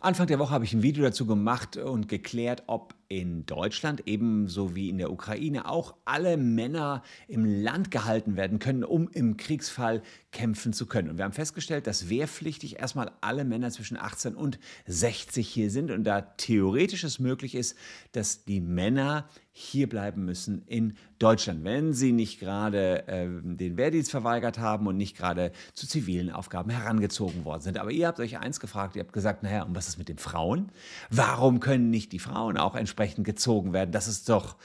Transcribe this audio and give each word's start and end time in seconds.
Anfang 0.00 0.28
der 0.28 0.38
Woche 0.38 0.52
habe 0.52 0.64
ich 0.64 0.72
ein 0.72 0.82
Video 0.82 1.02
dazu 1.02 1.26
gemacht 1.26 1.76
und 1.76 2.08
geklärt, 2.08 2.62
ob 2.68 2.94
in 3.08 3.46
Deutschland 3.46 4.02
ebenso 4.06 4.74
wie 4.74 4.90
in 4.90 4.98
der 4.98 5.10
Ukraine 5.10 5.66
auch 5.68 5.94
alle 6.04 6.36
Männer 6.36 7.02
im 7.26 7.44
Land 7.44 7.90
gehalten 7.90 8.36
werden 8.36 8.58
können, 8.58 8.84
um 8.84 9.08
im 9.08 9.38
Kriegsfall 9.38 10.02
kämpfen 10.30 10.74
zu 10.74 10.84
können. 10.84 11.08
Und 11.08 11.16
wir 11.16 11.24
haben 11.24 11.32
festgestellt, 11.32 11.86
dass 11.86 12.10
wehrpflichtig 12.10 12.78
erstmal 12.78 13.10
alle 13.22 13.44
Männer 13.44 13.70
zwischen 13.70 13.96
18 13.96 14.34
und 14.34 14.58
60 14.86 15.48
hier 15.48 15.70
sind 15.70 15.90
und 15.90 16.04
da 16.04 16.20
theoretisch 16.20 17.02
es 17.02 17.18
möglich 17.18 17.54
ist, 17.54 17.78
dass 18.12 18.44
die 18.44 18.60
Männer 18.60 19.26
hier 19.52 19.88
bleiben 19.88 20.24
müssen 20.24 20.62
in 20.66 20.96
Deutschland, 21.18 21.64
wenn 21.64 21.92
sie 21.92 22.12
nicht 22.12 22.38
gerade 22.38 23.08
äh, 23.08 23.26
den 23.42 23.76
Wehrdienst 23.76 24.10
verweigert 24.10 24.58
haben 24.58 24.86
und 24.86 24.96
nicht 24.96 25.16
gerade 25.16 25.50
zu 25.72 25.88
zivilen 25.88 26.30
Aufgaben 26.30 26.70
herangezogen 26.70 27.44
worden 27.44 27.62
sind. 27.62 27.78
Aber 27.78 27.90
ihr 27.90 28.06
habt 28.06 28.20
euch 28.20 28.38
eins 28.38 28.60
gefragt, 28.60 28.94
ihr 28.94 29.02
habt 29.02 29.12
gesagt, 29.12 29.42
naja, 29.42 29.64
und 29.64 29.74
was 29.74 29.88
ist 29.88 29.98
mit 29.98 30.08
den 30.08 30.18
Frauen? 30.18 30.70
Warum 31.10 31.58
können 31.58 31.90
nicht 31.90 32.12
die 32.12 32.20
Frauen 32.20 32.56
auch 32.56 32.76
entsprechend 32.76 32.97
gezogen 33.24 33.72
werden? 33.72 33.92
Das 33.92 34.08
ist 34.08 34.28
doch 34.28 34.56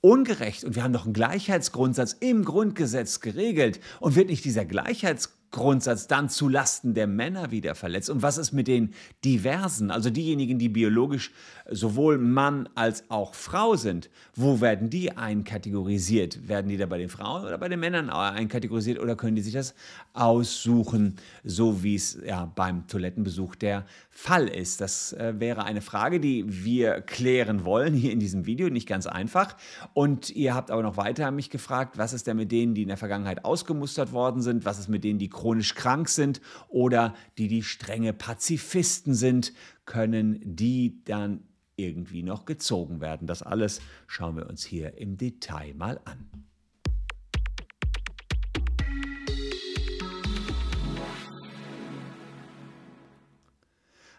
ungerecht 0.00 0.64
und 0.64 0.74
wir 0.74 0.82
haben 0.82 0.92
doch 0.92 1.04
einen 1.04 1.14
Gleichheitsgrundsatz 1.14 2.16
im 2.18 2.44
Grundgesetz 2.44 3.20
geregelt 3.20 3.80
und 4.00 4.16
wird 4.16 4.28
nicht 4.28 4.44
dieser 4.44 4.64
Gleichheitsgrundsatz 4.64 5.41
Grundsatz 5.52 6.06
dann 6.06 6.28
zu 6.28 6.48
Lasten 6.48 6.94
der 6.94 7.06
Männer 7.06 7.50
wieder 7.50 7.74
verletzt? 7.74 8.10
Und 8.10 8.22
was 8.22 8.38
ist 8.38 8.52
mit 8.52 8.66
den 8.66 8.94
Diversen, 9.24 9.90
also 9.90 10.10
diejenigen, 10.10 10.58
die 10.58 10.68
biologisch 10.68 11.30
sowohl 11.70 12.18
Mann 12.18 12.68
als 12.74 13.04
auch 13.10 13.34
Frau 13.34 13.76
sind? 13.76 14.10
Wo 14.34 14.60
werden 14.60 14.90
die 14.90 15.16
einkategorisiert? 15.16 16.48
Werden 16.48 16.68
die 16.68 16.76
da 16.76 16.86
bei 16.86 16.98
den 16.98 17.10
Frauen 17.10 17.44
oder 17.44 17.58
bei 17.58 17.68
den 17.68 17.80
Männern 17.80 18.10
einkategorisiert 18.10 18.98
oder 18.98 19.14
können 19.14 19.36
die 19.36 19.42
sich 19.42 19.52
das 19.52 19.74
aussuchen, 20.14 21.16
so 21.44 21.82
wie 21.82 21.94
es 21.94 22.18
ja 22.26 22.46
beim 22.46 22.86
Toilettenbesuch 22.86 23.54
der 23.54 23.84
Fall 24.10 24.48
ist? 24.48 24.80
Das 24.80 25.12
äh, 25.12 25.34
wäre 25.38 25.64
eine 25.64 25.82
Frage, 25.82 26.18
die 26.18 26.64
wir 26.64 27.02
klären 27.02 27.64
wollen 27.64 27.94
hier 27.94 28.12
in 28.12 28.20
diesem 28.20 28.46
Video. 28.46 28.70
Nicht 28.70 28.88
ganz 28.88 29.06
einfach. 29.06 29.56
Und 29.92 30.30
ihr 30.30 30.54
habt 30.54 30.70
aber 30.70 30.82
noch 30.82 30.96
weiter 30.96 31.30
mich 31.30 31.50
gefragt, 31.50 31.98
was 31.98 32.12
ist 32.12 32.26
denn 32.26 32.38
mit 32.38 32.50
denen, 32.50 32.74
die 32.74 32.82
in 32.82 32.88
der 32.88 32.96
Vergangenheit 32.96 33.44
ausgemustert 33.44 34.12
worden 34.12 34.40
sind? 34.40 34.64
Was 34.64 34.78
ist 34.78 34.88
mit 34.88 35.04
denen, 35.04 35.18
die 35.18 35.28
chronisch 35.42 35.74
krank 35.74 36.08
sind 36.08 36.40
oder 36.68 37.16
die, 37.36 37.48
die 37.48 37.64
strenge 37.64 38.12
Pazifisten 38.12 39.12
sind, 39.12 39.52
können 39.86 40.40
die 40.44 41.02
dann 41.04 41.42
irgendwie 41.74 42.22
noch 42.22 42.44
gezogen 42.44 43.00
werden. 43.00 43.26
Das 43.26 43.42
alles 43.42 43.80
schauen 44.06 44.36
wir 44.36 44.48
uns 44.48 44.64
hier 44.64 44.96
im 44.98 45.16
Detail 45.16 45.74
mal 45.74 46.00
an. 46.04 46.30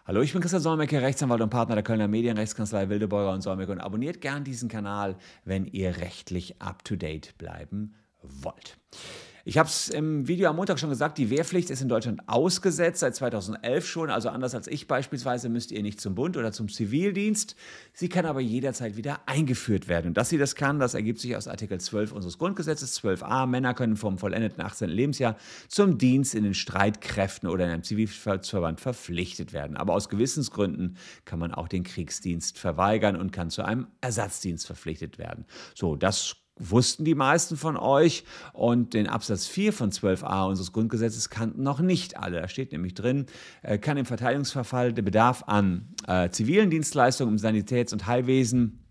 Hallo, 0.04 0.20
ich 0.20 0.34
bin 0.34 0.42
Christian 0.42 0.60
Solmecke, 0.60 1.00
Rechtsanwalt 1.00 1.40
und 1.40 1.48
Partner 1.48 1.76
der 1.76 1.84
Kölner 1.84 2.06
Medienrechtskanzlei 2.06 2.90
Wildebeuger 2.90 3.32
und 3.32 3.40
Solmecke 3.40 3.72
und 3.72 3.80
abonniert 3.80 4.20
gern 4.20 4.44
diesen 4.44 4.68
Kanal, 4.68 5.16
wenn 5.46 5.64
ihr 5.64 5.96
rechtlich 5.96 6.60
up-to-date 6.60 7.38
bleiben 7.38 7.94
wollt. 8.20 8.76
Ich 9.46 9.58
habe 9.58 9.68
es 9.68 9.90
im 9.90 10.26
Video 10.26 10.48
am 10.48 10.56
Montag 10.56 10.78
schon 10.78 10.88
gesagt, 10.88 11.18
die 11.18 11.28
Wehrpflicht 11.28 11.68
ist 11.68 11.82
in 11.82 11.88
Deutschland 11.90 12.22
ausgesetzt, 12.26 13.00
seit 13.00 13.14
2011 13.14 13.86
schon. 13.86 14.08
Also 14.08 14.30
anders 14.30 14.54
als 14.54 14.68
ich 14.68 14.88
beispielsweise 14.88 15.50
müsst 15.50 15.70
ihr 15.70 15.82
nicht 15.82 16.00
zum 16.00 16.14
Bund 16.14 16.38
oder 16.38 16.50
zum 16.50 16.70
Zivildienst. 16.70 17.54
Sie 17.92 18.08
kann 18.08 18.24
aber 18.24 18.40
jederzeit 18.40 18.96
wieder 18.96 19.20
eingeführt 19.26 19.86
werden. 19.86 20.08
Und 20.08 20.16
dass 20.16 20.30
sie 20.30 20.38
das 20.38 20.54
kann, 20.54 20.78
das 20.78 20.94
ergibt 20.94 21.20
sich 21.20 21.36
aus 21.36 21.46
Artikel 21.46 21.78
12 21.78 22.12
unseres 22.12 22.38
Grundgesetzes, 22.38 22.98
12a. 23.02 23.46
Männer 23.46 23.74
können 23.74 23.96
vom 23.96 24.16
vollendeten 24.16 24.62
18. 24.62 24.88
Lebensjahr 24.88 25.36
zum 25.68 25.98
Dienst 25.98 26.34
in 26.34 26.44
den 26.44 26.54
Streitkräften 26.54 27.46
oder 27.46 27.66
in 27.66 27.70
einem 27.70 27.82
Zivilverband 27.82 28.80
verpflichtet 28.80 29.52
werden. 29.52 29.76
Aber 29.76 29.92
aus 29.92 30.08
Gewissensgründen 30.08 30.96
kann 31.26 31.38
man 31.38 31.52
auch 31.52 31.68
den 31.68 31.82
Kriegsdienst 31.82 32.58
verweigern 32.58 33.14
und 33.14 33.30
kann 33.30 33.50
zu 33.50 33.62
einem 33.62 33.88
Ersatzdienst 34.00 34.64
verpflichtet 34.64 35.18
werden. 35.18 35.44
So, 35.74 35.96
das 35.96 36.43
wussten 36.56 37.04
die 37.04 37.14
meisten 37.14 37.56
von 37.56 37.76
euch 37.76 38.24
und 38.52 38.94
den 38.94 39.08
Absatz 39.08 39.46
4 39.46 39.72
von 39.72 39.90
12a 39.90 40.48
unseres 40.48 40.72
Grundgesetzes 40.72 41.28
kannten 41.30 41.62
noch 41.62 41.80
nicht 41.80 42.16
alle. 42.16 42.40
Da 42.40 42.48
steht 42.48 42.72
nämlich 42.72 42.94
drin, 42.94 43.26
äh, 43.62 43.78
kann 43.78 43.96
im 43.96 44.06
Verteidigungsverfall 44.06 44.92
der 44.92 45.02
Bedarf 45.02 45.44
an 45.46 45.88
äh, 46.06 46.30
zivilen 46.30 46.70
Dienstleistungen 46.70 47.34
im 47.34 47.38
Sanitäts- 47.38 47.92
und 47.92 48.06
Heilwesen 48.06 48.84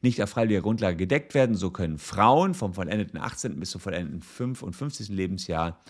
nicht 0.00 0.22
auf 0.22 0.30
freiwilliger 0.30 0.62
Grundlage 0.62 0.96
gedeckt 0.96 1.34
werden. 1.34 1.56
So 1.56 1.70
können 1.70 1.98
Frauen 1.98 2.54
vom 2.54 2.74
vollendeten 2.74 3.18
18. 3.18 3.58
bis 3.58 3.70
zum 3.70 3.80
vollendeten 3.80 4.22
55. 4.22 5.08
Lebensjahr 5.08 5.80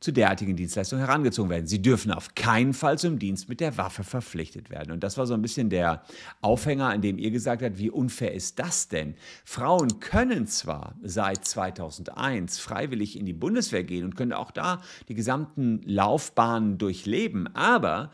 zu 0.00 0.12
derartigen 0.12 0.54
Dienstleistungen 0.54 1.04
herangezogen 1.04 1.50
werden. 1.50 1.66
Sie 1.66 1.82
dürfen 1.82 2.12
auf 2.12 2.34
keinen 2.34 2.72
Fall 2.72 2.98
zum 2.98 3.18
Dienst 3.18 3.48
mit 3.48 3.60
der 3.60 3.76
Waffe 3.76 4.04
verpflichtet 4.04 4.70
werden. 4.70 4.92
Und 4.92 5.02
das 5.02 5.18
war 5.18 5.26
so 5.26 5.34
ein 5.34 5.42
bisschen 5.42 5.70
der 5.70 6.02
Aufhänger, 6.40 6.88
an 6.88 7.02
dem 7.02 7.18
ihr 7.18 7.32
gesagt 7.32 7.62
habt, 7.62 7.78
wie 7.78 7.90
unfair 7.90 8.32
ist 8.32 8.58
das 8.60 8.88
denn? 8.88 9.14
Frauen 9.44 9.98
können 9.98 10.46
zwar 10.46 10.94
seit 11.02 11.44
2001 11.44 12.58
freiwillig 12.58 13.18
in 13.18 13.26
die 13.26 13.32
Bundeswehr 13.32 13.82
gehen 13.82 14.04
und 14.04 14.16
können 14.16 14.32
auch 14.32 14.52
da 14.52 14.82
die 15.08 15.14
gesamten 15.14 15.82
Laufbahnen 15.84 16.78
durchleben, 16.78 17.54
aber 17.54 18.12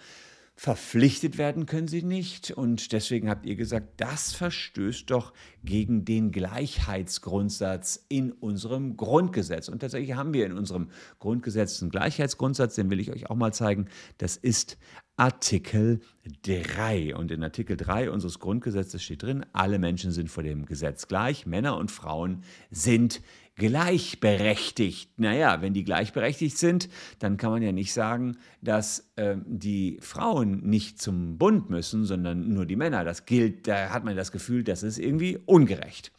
Verpflichtet 0.56 1.36
werden 1.36 1.66
können 1.66 1.88
sie 1.88 2.02
nicht 2.02 2.52
und 2.52 2.92
deswegen 2.92 3.28
habt 3.28 3.44
ihr 3.44 3.56
gesagt, 3.56 4.00
das 4.00 4.32
verstößt 4.32 5.10
doch 5.10 5.32
gegen 5.64 6.04
den 6.04 6.30
Gleichheitsgrundsatz 6.30 8.04
in 8.08 8.30
unserem 8.30 8.96
Grundgesetz. 8.96 9.68
Und 9.68 9.80
tatsächlich 9.80 10.14
haben 10.14 10.32
wir 10.32 10.46
in 10.46 10.52
unserem 10.52 10.90
Grundgesetz 11.18 11.82
einen 11.82 11.90
Gleichheitsgrundsatz, 11.90 12.76
den 12.76 12.88
will 12.88 13.00
ich 13.00 13.10
euch 13.10 13.28
auch 13.28 13.34
mal 13.34 13.52
zeigen. 13.52 13.88
Das 14.18 14.36
ist 14.36 14.78
Artikel 15.16 16.00
3. 16.42 17.14
Und 17.16 17.30
in 17.30 17.42
Artikel 17.42 17.76
3 17.76 18.10
unseres 18.10 18.38
Grundgesetzes 18.38 19.02
steht 19.02 19.22
drin, 19.22 19.44
alle 19.52 19.78
Menschen 19.78 20.12
sind 20.12 20.30
vor 20.30 20.42
dem 20.42 20.66
Gesetz 20.66 21.08
gleich, 21.08 21.46
Männer 21.46 21.76
und 21.76 21.90
Frauen 21.90 22.42
sind 22.70 23.22
gleichberechtigt. 23.56 25.18
Naja, 25.18 25.62
wenn 25.62 25.74
die 25.74 25.84
gleichberechtigt 25.84 26.58
sind, 26.58 26.88
dann 27.18 27.36
kann 27.36 27.50
man 27.50 27.62
ja 27.62 27.72
nicht 27.72 27.92
sagen, 27.92 28.36
dass 28.60 29.10
äh, 29.16 29.36
die 29.46 29.98
Frauen 30.00 30.62
nicht 30.68 31.00
zum 31.00 31.38
Bund 31.38 31.70
müssen, 31.70 32.04
sondern 32.04 32.52
nur 32.52 32.66
die 32.66 32.76
Männer. 32.76 33.04
Das 33.04 33.26
gilt, 33.26 33.68
da 33.68 33.90
hat 33.90 34.04
man 34.04 34.16
das 34.16 34.32
Gefühl, 34.32 34.64
das 34.64 34.82
ist 34.82 34.98
irgendwie 34.98 35.38
ungerecht. 35.46 36.10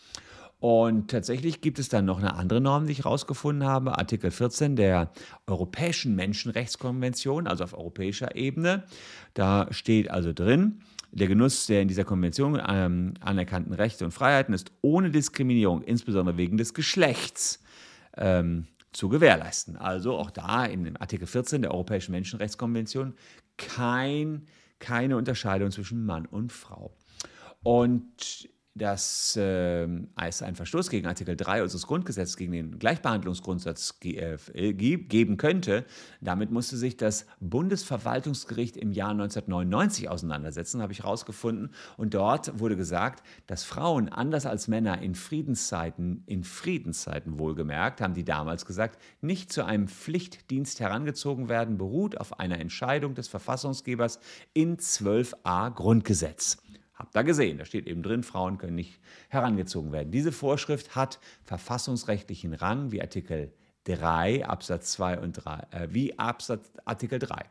Und 0.60 1.12
tatsächlich 1.12 1.62
gibt 1.62 1.80
es 1.80 1.90
dann 1.90 2.06
noch 2.06 2.18
eine 2.18 2.36
andere 2.36 2.62
Norm, 2.62 2.88
die 2.88 2.94
ich 2.94 3.00
herausgefunden 3.04 3.68
habe, 3.68 3.98
Artikel 3.98 4.32
14 4.32 4.76
der 4.76 5.12
Europäischen 5.46 6.16
Menschenrechtskonvention, 6.16 7.46
also 7.46 7.66
auf 7.66 7.74
europäischer 7.74 8.36
Ebene. 8.36 8.86
Da 9.34 9.68
steht 9.72 10.10
also 10.10 10.34
drin, 10.34 10.80
der 11.16 11.28
Genuss 11.28 11.66
der 11.66 11.82
in 11.82 11.88
dieser 11.88 12.04
Konvention 12.04 12.62
ähm, 12.68 13.14
anerkannten 13.22 13.74
Rechte 13.74 14.04
und 14.06 14.12
Freiheiten 14.12 14.54
ist 14.54 14.72
ohne 14.82 15.10
Diskriminierung, 15.10 15.82
insbesondere 15.82 16.38
wegen 16.38 16.58
des 16.58 16.74
Geschlechts, 16.74 17.64
ähm, 18.18 18.68
zu 18.92 19.10
gewährleisten. 19.10 19.78
Also 19.78 20.16
auch 20.18 20.30
da 20.30 20.66
in 20.66 20.96
Artikel 20.98 21.28
14 21.28 21.62
der 21.62 21.72
Europäischen 21.72 22.12
Menschenrechtskonvention 22.12 23.14
kein, 23.58 24.46
keine 24.80 25.18
Unterscheidung 25.18 25.72
zwischen 25.72 26.06
Mann 26.06 26.26
und 26.26 26.52
Frau. 26.52 26.94
Und 27.64 28.50
dass 28.76 29.38
äh, 29.38 29.88
es 30.22 30.42
einen 30.42 30.58
Verstoß 30.58 30.90
gegen 30.90 31.08
Artikel 31.08 31.38
3 31.38 31.64
unseres 31.64 31.88
Grundgesetzes, 31.88 32.36
gegen 32.36 32.52
den 32.52 32.78
Gleichbehandlungsgrundsatz 32.78 34.02
ge 34.02 34.38
äh, 34.54 34.74
geben 34.74 35.38
könnte. 35.38 35.86
Damit 36.20 36.52
musste 36.52 36.76
sich 36.76 36.98
das 36.98 37.26
Bundesverwaltungsgericht 37.40 38.76
im 38.76 38.92
Jahr 38.92 39.12
1999 39.12 40.10
auseinandersetzen, 40.10 40.82
habe 40.82 40.92
ich 40.92 41.04
herausgefunden. 41.04 41.70
Und 41.96 42.14
dort 42.14 42.60
wurde 42.60 42.76
gesagt, 42.76 43.26
dass 43.48 43.64
Frauen 43.64 44.10
anders 44.10 44.46
als 44.46 44.68
Männer 44.68 45.02
in 45.02 45.16
Friedenszeiten, 45.16 46.24
in 46.26 46.44
Friedenszeiten 46.44 47.40
wohlgemerkt, 47.40 48.02
haben 48.02 48.14
die 48.14 48.26
damals 48.26 48.66
gesagt, 48.66 49.02
nicht 49.22 49.54
zu 49.54 49.64
einem 49.64 49.88
Pflichtdienst 49.88 50.82
herangezogen 50.82 51.48
werden, 51.48 51.78
beruht 51.78 52.20
auf 52.20 52.42
einer 52.42 52.60
Entscheidung 52.60 53.16
des 53.16 53.30
Verfassungsgebers 53.30 54.20
in 54.54 54.76
12a 54.76 55.74
Grundgesetz. 55.74 56.58
Habt 56.96 57.16
ihr 57.16 57.24
gesehen, 57.24 57.58
da 57.58 57.66
steht 57.66 57.88
eben 57.88 58.04
drin, 58.04 58.24
Frauen 58.24 58.58
können 58.58 58.76
nicht 58.76 59.00
herangezogen 59.30 59.92
werden. 59.92 60.12
Diese 60.12 60.32
Vorschrift 60.32 60.96
hat 60.96 61.20
verfassungsrechtlichen 61.44 62.54
Rang 62.54 62.92
wie 62.92 63.02
Artikel 63.02 63.52
3 63.84 64.46
Absatz 64.46 64.94
2 64.94 65.20
und 65.20 65.34
3, 65.34 65.68
äh, 65.72 65.88
wie 65.92 66.18
Absatz 66.18 66.72
Artikel 66.86 67.20
3. 67.20 67.46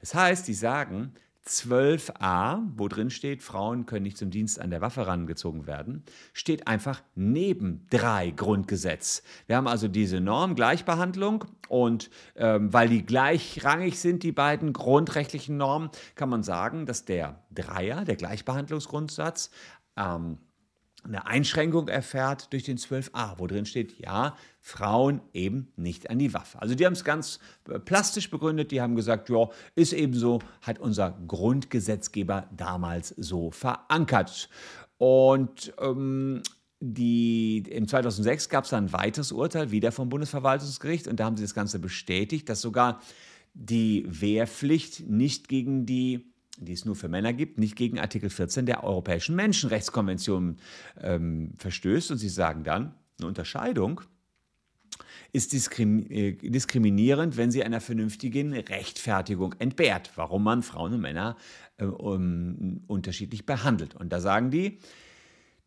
Das 0.00 0.14
heißt, 0.14 0.46
die 0.46 0.54
sagen, 0.54 1.14
12a, 1.46 2.60
wo 2.76 2.88
drin 2.88 3.10
steht, 3.10 3.42
Frauen 3.42 3.86
können 3.86 4.02
nicht 4.02 4.18
zum 4.18 4.30
Dienst 4.30 4.60
an 4.60 4.70
der 4.70 4.80
Waffe 4.80 5.02
herangezogen 5.02 5.66
werden, 5.66 6.02
steht 6.32 6.66
einfach 6.66 7.02
neben 7.14 7.86
3 7.90 8.30
Grundgesetz. 8.30 9.22
Wir 9.46 9.56
haben 9.56 9.68
also 9.68 9.86
diese 9.86 10.20
Norm 10.20 10.56
Gleichbehandlung 10.56 11.44
und 11.68 12.10
ähm, 12.34 12.72
weil 12.72 12.88
die 12.88 13.06
gleichrangig 13.06 13.98
sind, 14.00 14.24
die 14.24 14.32
beiden 14.32 14.72
grundrechtlichen 14.72 15.56
Normen, 15.56 15.90
kann 16.16 16.28
man 16.28 16.42
sagen, 16.42 16.84
dass 16.84 17.04
der 17.04 17.40
Dreier, 17.52 18.04
der 18.04 18.16
Gleichbehandlungsgrundsatz, 18.16 19.50
ähm, 19.96 20.38
eine 21.06 21.26
Einschränkung 21.26 21.88
erfährt 21.88 22.52
durch 22.52 22.64
den 22.64 22.78
12a, 22.78 23.38
wo 23.38 23.46
drin 23.46 23.66
steht, 23.66 23.98
ja, 23.98 24.36
Frauen 24.60 25.20
eben 25.32 25.72
nicht 25.76 26.10
an 26.10 26.18
die 26.18 26.34
Waffe. 26.34 26.60
Also 26.60 26.74
die 26.74 26.84
haben 26.84 26.94
es 26.94 27.04
ganz 27.04 27.38
äh, 27.68 27.78
plastisch 27.78 28.30
begründet, 28.30 28.70
die 28.70 28.80
haben 28.80 28.96
gesagt, 28.96 29.28
ja, 29.30 29.48
ist 29.74 29.92
eben 29.92 30.14
so, 30.14 30.40
hat 30.62 30.78
unser 30.78 31.16
Grundgesetzgeber 31.26 32.48
damals 32.56 33.10
so 33.16 33.50
verankert. 33.50 34.48
Und 34.98 35.72
ähm, 35.80 36.42
die, 36.80 37.58
im 37.70 37.88
2006 37.88 38.48
gab 38.48 38.64
es 38.64 38.70
dann 38.70 38.86
ein 38.86 38.92
weiteres 38.92 39.32
Urteil, 39.32 39.70
wieder 39.70 39.92
vom 39.92 40.08
Bundesverwaltungsgericht, 40.08 41.08
und 41.08 41.20
da 41.20 41.24
haben 41.24 41.36
sie 41.36 41.44
das 41.44 41.54
Ganze 41.54 41.78
bestätigt, 41.78 42.48
dass 42.48 42.60
sogar 42.60 43.00
die 43.54 44.04
Wehrpflicht 44.08 45.08
nicht 45.08 45.48
gegen 45.48 45.86
die 45.86 46.32
die 46.58 46.72
es 46.72 46.84
nur 46.84 46.96
für 46.96 47.08
Männer 47.08 47.32
gibt, 47.32 47.58
nicht 47.58 47.76
gegen 47.76 47.98
Artikel 47.98 48.30
14 48.30 48.66
der 48.66 48.84
Europäischen 48.84 49.36
Menschenrechtskonvention 49.36 50.56
ähm, 51.00 51.52
verstößt. 51.56 52.10
Und 52.10 52.18
sie 52.18 52.28
sagen 52.28 52.64
dann, 52.64 52.94
eine 53.18 53.28
Unterscheidung 53.28 54.00
ist 55.32 55.52
äh, 55.78 56.32
diskriminierend, 56.32 57.36
wenn 57.36 57.50
sie 57.50 57.62
einer 57.62 57.80
vernünftigen 57.80 58.52
Rechtfertigung 58.54 59.54
entbehrt, 59.58 60.12
warum 60.16 60.44
man 60.44 60.62
Frauen 60.62 60.94
und 60.94 61.00
Männer 61.00 61.36
äh, 61.78 61.84
um, 61.84 62.82
unterschiedlich 62.86 63.44
behandelt. 63.44 63.94
Und 63.94 64.12
da 64.12 64.20
sagen 64.20 64.50
die, 64.50 64.78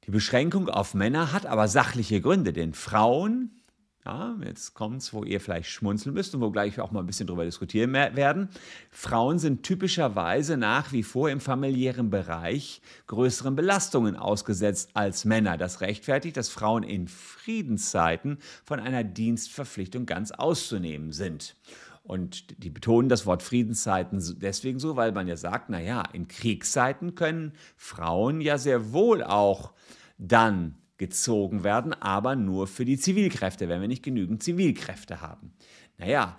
die 0.05 0.11
Beschränkung 0.11 0.69
auf 0.69 0.93
Männer 0.93 1.31
hat 1.33 1.45
aber 1.45 1.67
sachliche 1.67 2.21
Gründe, 2.21 2.53
denn 2.53 2.73
Frauen 2.73 3.58
ja, 4.05 4.35
jetzt 4.45 4.73
kommt 4.73 5.01
es, 5.01 5.13
wo 5.13 5.23
ihr 5.23 5.41
vielleicht 5.41 5.69
schmunzeln 5.69 6.13
müsst 6.13 6.33
und 6.33 6.41
wo 6.41 6.51
gleich 6.51 6.79
auch 6.79 6.91
mal 6.91 7.01
ein 7.01 7.05
bisschen 7.05 7.27
drüber 7.27 7.43
diskutieren 7.43 7.91
werden. 7.93 8.49
Frauen 8.91 9.39
sind 9.39 9.63
typischerweise 9.63 10.55
nach 10.55 10.93
wie 10.93 11.03
vor 11.03 11.29
im 11.29 11.41
familiären 11.41 12.09
Bereich 12.09 12.81
größeren 13.07 13.55
Belastungen 13.55 14.15
ausgesetzt 14.15 14.91
als 14.93 15.25
Männer. 15.25 15.57
Das 15.57 15.81
rechtfertigt, 15.81 16.37
dass 16.37 16.49
Frauen 16.49 16.83
in 16.83 17.07
Friedenszeiten 17.07 18.37
von 18.63 18.79
einer 18.79 19.03
Dienstverpflichtung 19.03 20.05
ganz 20.05 20.31
auszunehmen 20.31 21.11
sind. 21.11 21.55
Und 22.01 22.63
die 22.63 22.71
betonen 22.71 23.09
das 23.09 23.25
Wort 23.25 23.43
Friedenszeiten 23.43 24.23
deswegen 24.39 24.79
so, 24.79 24.95
weil 24.95 25.11
man 25.11 25.27
ja 25.27 25.35
sagt, 25.35 25.69
naja, 25.69 26.03
in 26.13 26.27
Kriegszeiten 26.27 27.13
können 27.13 27.51
Frauen 27.75 28.41
ja 28.41 28.57
sehr 28.57 28.93
wohl 28.93 29.23
auch 29.23 29.73
dann 30.17 30.78
gezogen 30.99 31.63
werden, 31.63 31.93
aber 31.93 32.35
nur 32.35 32.67
für 32.67 32.85
die 32.85 32.99
Zivilkräfte, 32.99 33.67
wenn 33.67 33.81
wir 33.81 33.87
nicht 33.87 34.03
genügend 34.03 34.43
Zivilkräfte 34.43 35.21
haben. 35.21 35.53
Naja, 35.97 36.37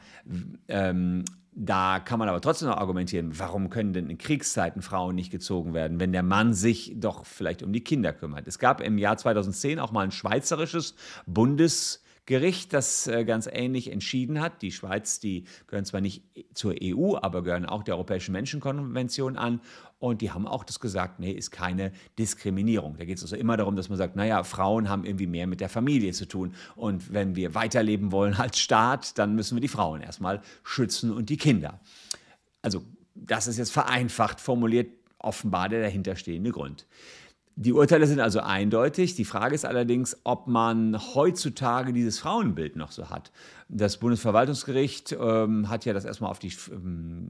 ähm, 0.69 1.25
da 1.53 1.99
kann 1.99 2.19
man 2.19 2.29
aber 2.29 2.41
trotzdem 2.41 2.69
noch 2.69 2.77
argumentieren, 2.77 3.39
warum 3.39 3.71
können 3.71 3.93
denn 3.93 4.09
in 4.09 4.19
Kriegszeiten 4.19 4.83
Frauen 4.83 5.17
nicht 5.17 5.33
gezogen 5.33 5.75
werden, 5.75 5.99
wenn 5.99 6.13
der 6.13 6.23
Mann 6.23 6.55
sich 6.55 6.95
doch 6.97 7.27
vielleicht 7.27 7.63
um 7.63 7.73
die 7.73 7.83
Kinder 7.83 8.13
kümmert. 8.13 8.47
Es 8.47 8.59
gab 8.59 8.81
im 8.81 8.99
Jahr 8.99 9.17
2010 9.17 9.81
auch 9.81 9.91
mal 9.91 10.03
ein 10.03 10.13
schweizerisches 10.13 10.95
Bundes 11.27 12.00
Gericht, 12.27 12.73
das 12.73 13.07
äh, 13.07 13.25
ganz 13.25 13.49
ähnlich 13.51 13.91
entschieden 13.91 14.41
hat. 14.41 14.63
Die 14.63 14.73
Schweiz, 14.73 15.21
die 15.21 15.45
gehören 15.67 15.85
zwar 15.85 16.01
nicht 16.01 16.23
zur 16.55 16.75
EU, 16.83 17.17
aber 17.17 17.43
gehören 17.43 17.67
auch 17.67 17.83
der 17.83 17.95
Europäischen 17.95 18.33
Menschenkonvention 18.33 19.37
an. 19.37 19.61
Und 19.99 20.23
die 20.23 20.31
haben 20.31 20.47
auch 20.47 20.65
das 20.65 20.81
gesagt, 20.81 21.21
nee, 21.21 21.33
ist 21.33 21.51
keine 21.51 21.93
Diskriminierung. 22.19 22.97
Da 22.97 23.05
geht 23.05 23.19
es 23.19 23.23
also 23.23 23.37
immer 23.37 23.57
darum, 23.57 23.77
dass 23.77 23.89
man 23.89 23.99
sagt, 23.99 24.17
naja, 24.17 24.45
Frauen 24.45 24.89
haben 24.89 25.05
irgendwie 25.05 25.27
mehr 25.27 25.47
mit 25.47 25.61
der 25.61 25.69
Familie 25.69 26.13
zu 26.13 26.27
tun. 26.27 26.55
Und 26.75 27.13
wenn 27.13 27.37
wir 27.37 27.55
weiterleben 27.55 28.11
wollen 28.11 28.35
als 28.35 28.59
Staat, 28.59 29.19
dann 29.19 29.35
müssen 29.35 29.57
wir 29.57 29.61
die 29.61 29.69
Frauen 29.69 30.01
erstmal 30.01 30.41
schützen 30.63 31.13
und 31.13 31.29
die 31.29 31.37
Kinder. 31.37 31.81
Also 32.63 32.83
das 33.15 33.47
ist 33.47 33.59
jetzt 33.59 33.73
vereinfacht 33.73 34.41
formuliert 34.41 34.91
offenbar 35.19 35.69
der 35.69 35.83
dahinterstehende 35.83 36.51
Grund. 36.51 36.87
Die 37.63 37.75
Urteile 37.75 38.07
sind 38.07 38.21
also 38.21 38.41
eindeutig. 38.41 39.17
Die 39.17 39.27
Frage 39.27 39.55
ist 39.55 39.67
allerdings, 39.67 40.17
ob 40.25 40.47
man 40.47 40.99
heutzutage 41.15 41.93
dieses 41.93 42.19
Frauenbild 42.19 42.75
noch 42.75 42.91
so 42.91 43.11
hat. 43.11 43.33
Das 43.69 43.99
Bundesverwaltungsgericht 43.99 45.15
ähm, 45.21 45.69
hat 45.69 45.85
ja 45.85 45.93
das 45.93 46.07
erstmal 46.07 46.31
auf 46.31 46.39
die, 46.39 46.53
ähm, 46.73 47.29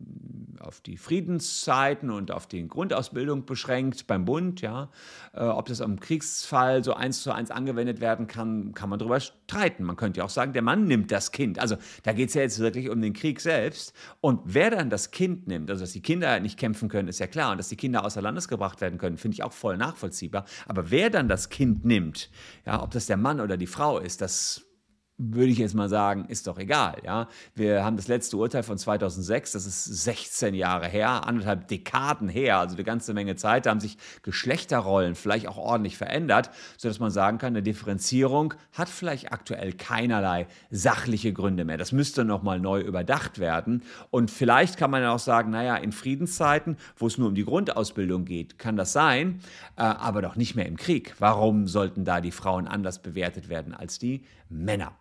auf 0.60 0.80
die 0.80 0.96
Friedenszeiten 0.96 2.10
und 2.10 2.30
auf 2.30 2.46
die 2.46 2.66
Grundausbildung 2.66 3.44
beschränkt 3.44 4.06
beim 4.06 4.24
Bund. 4.24 4.60
Ja. 4.60 4.88
Äh, 5.34 5.42
ob 5.42 5.66
das 5.66 5.80
am 5.80 5.98
Kriegsfall 5.98 6.84
so 6.84 6.94
eins 6.94 7.22
zu 7.22 7.32
eins 7.32 7.50
angewendet 7.50 8.00
werden 8.00 8.28
kann, 8.28 8.72
kann 8.72 8.88
man 8.88 9.00
darüber 9.00 9.18
streiten. 9.18 9.82
Man 9.82 9.96
könnte 9.96 10.18
ja 10.18 10.24
auch 10.24 10.30
sagen, 10.30 10.52
der 10.52 10.62
Mann 10.62 10.84
nimmt 10.84 11.10
das 11.10 11.32
Kind. 11.32 11.58
Also 11.58 11.76
da 12.04 12.12
geht 12.12 12.28
es 12.28 12.34
ja 12.34 12.42
jetzt 12.42 12.60
wirklich 12.60 12.88
um 12.88 13.02
den 13.02 13.14
Krieg 13.14 13.40
selbst. 13.40 13.94
Und 14.20 14.40
wer 14.44 14.70
dann 14.70 14.90
das 14.90 15.10
Kind 15.10 15.48
nimmt, 15.48 15.70
also 15.70 15.82
dass 15.82 15.92
die 15.92 16.02
Kinder 16.02 16.38
nicht 16.38 16.56
kämpfen 16.56 16.88
können, 16.88 17.08
ist 17.08 17.18
ja 17.18 17.26
klar. 17.26 17.50
Und 17.50 17.58
dass 17.58 17.68
die 17.68 17.76
Kinder 17.76 18.04
außer 18.04 18.22
Landes 18.22 18.46
gebracht 18.46 18.80
werden 18.80 18.98
können, 18.98 19.18
finde 19.18 19.34
ich 19.34 19.42
auch 19.42 19.52
voll 19.52 19.76
nachvollziehbar. 19.76 20.19
Aber 20.66 20.90
wer 20.90 21.10
dann 21.10 21.28
das 21.28 21.48
Kind 21.48 21.84
nimmt, 21.84 22.30
ja, 22.66 22.82
ob 22.82 22.90
das 22.90 23.06
der 23.06 23.16
Mann 23.16 23.40
oder 23.40 23.56
die 23.56 23.66
Frau 23.66 23.98
ist, 23.98 24.20
das 24.20 24.69
würde 25.22 25.48
ich 25.52 25.58
jetzt 25.58 25.74
mal 25.74 25.90
sagen, 25.90 26.24
ist 26.28 26.46
doch 26.46 26.58
egal. 26.58 26.96
Ja? 27.04 27.28
Wir 27.54 27.84
haben 27.84 27.96
das 27.96 28.08
letzte 28.08 28.38
Urteil 28.38 28.62
von 28.62 28.78
2006, 28.78 29.52
das 29.52 29.66
ist 29.66 29.84
16 29.84 30.54
Jahre 30.54 30.88
her, 30.88 31.26
anderthalb 31.26 31.68
Dekaden 31.68 32.28
her, 32.28 32.58
also 32.58 32.74
eine 32.74 32.84
ganze 32.84 33.12
Menge 33.12 33.36
Zeit. 33.36 33.66
Da 33.66 33.70
haben 33.70 33.80
sich 33.80 33.98
Geschlechterrollen 34.22 35.14
vielleicht 35.14 35.46
auch 35.46 35.58
ordentlich 35.58 35.98
verändert, 35.98 36.50
sodass 36.78 37.00
man 37.00 37.10
sagen 37.10 37.36
kann, 37.36 37.48
eine 37.48 37.62
Differenzierung 37.62 38.54
hat 38.72 38.88
vielleicht 38.88 39.32
aktuell 39.32 39.74
keinerlei 39.74 40.46
sachliche 40.70 41.34
Gründe 41.34 41.66
mehr. 41.66 41.76
Das 41.76 41.92
müsste 41.92 42.24
nochmal 42.24 42.58
neu 42.58 42.80
überdacht 42.80 43.38
werden. 43.38 43.82
Und 44.10 44.30
vielleicht 44.30 44.78
kann 44.78 44.90
man 44.90 45.04
auch 45.04 45.18
sagen, 45.18 45.50
naja, 45.50 45.76
in 45.76 45.92
Friedenszeiten, 45.92 46.78
wo 46.96 47.06
es 47.06 47.18
nur 47.18 47.28
um 47.28 47.34
die 47.34 47.44
Grundausbildung 47.44 48.24
geht, 48.24 48.58
kann 48.58 48.76
das 48.76 48.92
sein, 48.94 49.40
äh, 49.76 49.82
aber 49.82 50.22
doch 50.22 50.36
nicht 50.36 50.54
mehr 50.54 50.66
im 50.66 50.78
Krieg. 50.78 51.14
Warum 51.18 51.66
sollten 51.66 52.06
da 52.06 52.22
die 52.22 52.30
Frauen 52.30 52.66
anders 52.66 53.02
bewertet 53.02 53.50
werden 53.50 53.74
als 53.74 53.98
die 53.98 54.24
Männer? 54.48 54.92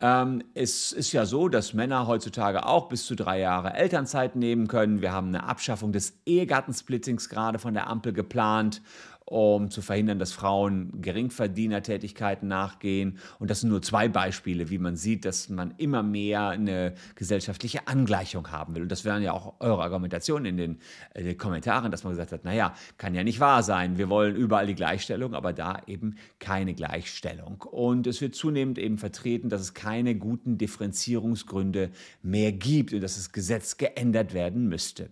Ähm, 0.00 0.42
es 0.54 0.92
ist 0.92 1.12
ja 1.12 1.24
so, 1.24 1.48
dass 1.48 1.72
Männer 1.72 2.06
heutzutage 2.06 2.66
auch 2.66 2.88
bis 2.88 3.06
zu 3.06 3.14
drei 3.14 3.40
Jahre 3.40 3.74
Elternzeit 3.74 4.36
nehmen 4.36 4.66
können. 4.66 5.00
Wir 5.00 5.12
haben 5.12 5.28
eine 5.28 5.44
Abschaffung 5.44 5.92
des 5.92 6.18
Ehegattensplittings 6.26 7.28
gerade 7.28 7.58
von 7.58 7.74
der 7.74 7.88
Ampel 7.88 8.12
geplant 8.12 8.82
um 9.26 9.70
zu 9.70 9.80
verhindern, 9.80 10.18
dass 10.18 10.32
Frauen 10.32 11.00
Geringverdienertätigkeiten 11.00 12.46
nachgehen. 12.46 13.18
Und 13.38 13.50
das 13.50 13.60
sind 13.60 13.70
nur 13.70 13.80
zwei 13.80 14.08
Beispiele, 14.08 14.68
wie 14.68 14.78
man 14.78 14.96
sieht, 14.96 15.24
dass 15.24 15.48
man 15.48 15.74
immer 15.78 16.02
mehr 16.02 16.48
eine 16.48 16.94
gesellschaftliche 17.14 17.88
Angleichung 17.88 18.50
haben 18.50 18.74
will. 18.74 18.82
Und 18.82 18.92
das 18.92 19.04
wären 19.04 19.22
ja 19.22 19.32
auch 19.32 19.54
eure 19.60 19.82
Argumentationen 19.82 20.46
in 20.46 20.56
den, 20.56 20.78
in 21.14 21.24
den 21.24 21.38
Kommentaren, 21.38 21.90
dass 21.90 22.04
man 22.04 22.12
gesagt 22.12 22.32
hat, 22.32 22.44
naja, 22.44 22.74
kann 22.98 23.14
ja 23.14 23.24
nicht 23.24 23.40
wahr 23.40 23.62
sein, 23.62 23.96
wir 23.96 24.10
wollen 24.10 24.36
überall 24.36 24.66
die 24.66 24.74
Gleichstellung, 24.74 25.34
aber 25.34 25.52
da 25.52 25.80
eben 25.86 26.16
keine 26.38 26.74
Gleichstellung. 26.74 27.62
Und 27.62 28.06
es 28.06 28.20
wird 28.20 28.34
zunehmend 28.34 28.78
eben 28.78 28.98
vertreten, 28.98 29.48
dass 29.48 29.62
es 29.62 29.72
keine 29.72 30.16
guten 30.16 30.58
Differenzierungsgründe 30.58 31.90
mehr 32.22 32.52
gibt 32.52 32.92
und 32.92 33.00
dass 33.00 33.16
das 33.16 33.32
Gesetz 33.32 33.78
geändert 33.78 34.34
werden 34.34 34.68
müsste. 34.68 35.08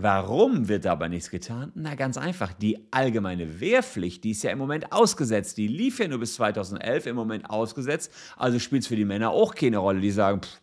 Warum 0.00 0.68
wird 0.68 0.86
aber 0.86 1.08
nichts 1.08 1.28
getan? 1.28 1.72
Na 1.74 1.96
ganz 1.96 2.16
einfach, 2.16 2.52
die 2.52 2.86
allgemeine 2.92 3.60
Wehrpflicht, 3.60 4.22
die 4.22 4.30
ist 4.30 4.44
ja 4.44 4.52
im 4.52 4.58
Moment 4.58 4.92
ausgesetzt. 4.92 5.56
Die 5.58 5.66
lief 5.66 5.98
ja 5.98 6.06
nur 6.06 6.20
bis 6.20 6.34
2011 6.34 7.06
im 7.06 7.16
Moment 7.16 7.50
ausgesetzt. 7.50 8.12
Also 8.36 8.60
spielt 8.60 8.82
es 8.82 8.88
für 8.88 8.94
die 8.94 9.04
Männer 9.04 9.30
auch 9.30 9.56
keine 9.56 9.78
Rolle. 9.78 10.00
Die 10.00 10.12
sagen, 10.12 10.42
pff, 10.42 10.60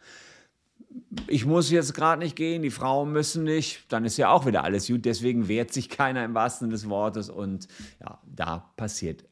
ich 1.27 1.45
muss 1.45 1.69
jetzt 1.69 1.93
gerade 1.93 2.21
nicht 2.23 2.37
gehen, 2.37 2.61
die 2.61 2.71
Frauen 2.71 3.11
müssen 3.11 3.43
nicht, 3.43 3.91
dann 3.91 4.05
ist 4.05 4.15
ja 4.15 4.29
auch 4.29 4.45
wieder 4.45 4.63
alles 4.63 4.87
gut. 4.87 5.03
Deswegen 5.03 5.49
wehrt 5.49 5.73
sich 5.73 5.89
keiner 5.89 6.23
im 6.23 6.33
wahrsten 6.33 6.67
Sinne 6.67 6.73
des 6.73 6.89
Wortes 6.89 7.29
und 7.29 7.67
ja, 7.99 8.19
da 8.25 8.71
passiert 8.77 9.25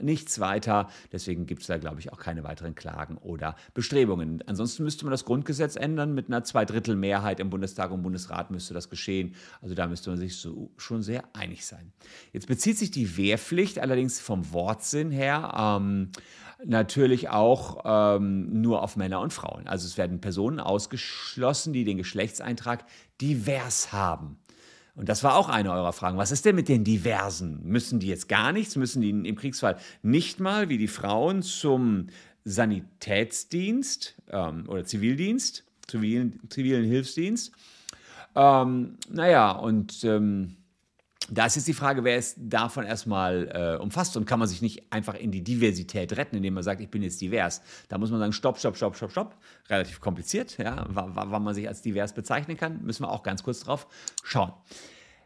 nichts 0.00 0.40
weiter. 0.40 0.88
Deswegen 1.12 1.46
gibt 1.46 1.62
es 1.62 1.68
da, 1.68 1.78
glaube 1.78 2.00
ich, 2.00 2.12
auch 2.12 2.18
keine 2.18 2.44
weiteren 2.44 2.74
Klagen 2.74 3.16
oder 3.18 3.56
Bestrebungen. 3.74 4.42
Ansonsten 4.46 4.84
müsste 4.84 5.04
man 5.04 5.10
das 5.12 5.24
Grundgesetz 5.24 5.76
ändern. 5.76 6.14
Mit 6.14 6.28
einer 6.28 6.44
Zweidrittelmehrheit 6.44 7.40
im 7.40 7.50
Bundestag 7.50 7.90
und 7.90 8.02
Bundesrat 8.02 8.50
müsste 8.50 8.74
das 8.74 8.90
geschehen. 8.90 9.34
Also 9.62 9.74
da 9.74 9.86
müsste 9.86 10.10
man 10.10 10.18
sich 10.18 10.36
so 10.36 10.70
schon 10.76 11.02
sehr 11.02 11.24
einig 11.34 11.66
sein. 11.66 11.92
Jetzt 12.32 12.46
bezieht 12.46 12.78
sich 12.78 12.90
die 12.90 13.16
Wehrpflicht 13.16 13.78
allerdings 13.78 14.20
vom 14.20 14.52
Wortsinn 14.52 15.10
her 15.10 15.54
ähm, 15.56 16.10
natürlich 16.64 17.28
auch 17.28 17.82
ähm, 17.84 18.60
nur 18.60 18.82
auf 18.82 18.96
Männer 18.96 19.20
und 19.20 19.32
Frauen. 19.32 19.66
Also 19.68 19.86
es 19.86 19.96
werden 19.96 20.20
Personen 20.20 20.60
ausgeschlossen, 20.60 21.72
die 21.72 21.84
den 21.84 21.96
Geschlechtseintrag 21.96 22.84
divers 23.20 23.92
haben. 23.92 24.38
Und 24.98 25.08
das 25.08 25.22
war 25.22 25.36
auch 25.36 25.48
eine 25.48 25.72
eurer 25.72 25.92
Fragen. 25.92 26.18
Was 26.18 26.32
ist 26.32 26.44
denn 26.44 26.56
mit 26.56 26.68
den 26.68 26.82
Diversen? 26.82 27.60
Müssen 27.62 28.00
die 28.00 28.08
jetzt 28.08 28.28
gar 28.28 28.50
nichts? 28.50 28.74
Müssen 28.74 29.00
die 29.00 29.10
im 29.10 29.36
Kriegsfall 29.36 29.78
nicht 30.02 30.40
mal 30.40 30.70
wie 30.70 30.76
die 30.76 30.88
Frauen 30.88 31.42
zum 31.42 32.08
Sanitätsdienst 32.44 34.16
ähm, 34.28 34.64
oder 34.66 34.84
Zivildienst, 34.84 35.62
zivilen, 35.86 36.40
zivilen 36.50 36.84
Hilfsdienst? 36.84 37.52
Ähm, 38.34 38.96
naja, 39.08 39.52
und 39.52 40.02
ähm, 40.02 40.56
da 41.30 41.46
ist 41.46 41.56
jetzt 41.56 41.68
die 41.68 41.74
Frage, 41.74 42.04
wer 42.04 42.16
ist 42.16 42.36
davon 42.38 42.84
erstmal 42.84 43.76
äh, 43.78 43.82
umfasst 43.82 44.16
und 44.16 44.24
kann 44.24 44.38
man 44.38 44.48
sich 44.48 44.62
nicht 44.62 44.92
einfach 44.92 45.14
in 45.14 45.30
die 45.30 45.42
Diversität 45.42 46.16
retten, 46.16 46.36
indem 46.36 46.54
man 46.54 46.62
sagt, 46.62 46.80
ich 46.80 46.88
bin 46.88 47.02
jetzt 47.02 47.20
divers. 47.20 47.62
Da 47.88 47.98
muss 47.98 48.10
man 48.10 48.18
sagen, 48.18 48.32
stopp, 48.32 48.58
stopp, 48.58 48.76
stopp, 48.76 48.96
stopp, 48.96 49.10
stopp. 49.10 49.36
Relativ 49.68 50.00
kompliziert, 50.00 50.56
ja, 50.58 50.86
wann 50.88 51.42
man 51.42 51.54
sich 51.54 51.68
als 51.68 51.82
divers 51.82 52.14
bezeichnen 52.14 52.56
kann, 52.56 52.82
müssen 52.82 53.02
wir 53.02 53.10
auch 53.10 53.22
ganz 53.22 53.42
kurz 53.42 53.60
drauf 53.60 53.86
schauen. 54.22 54.52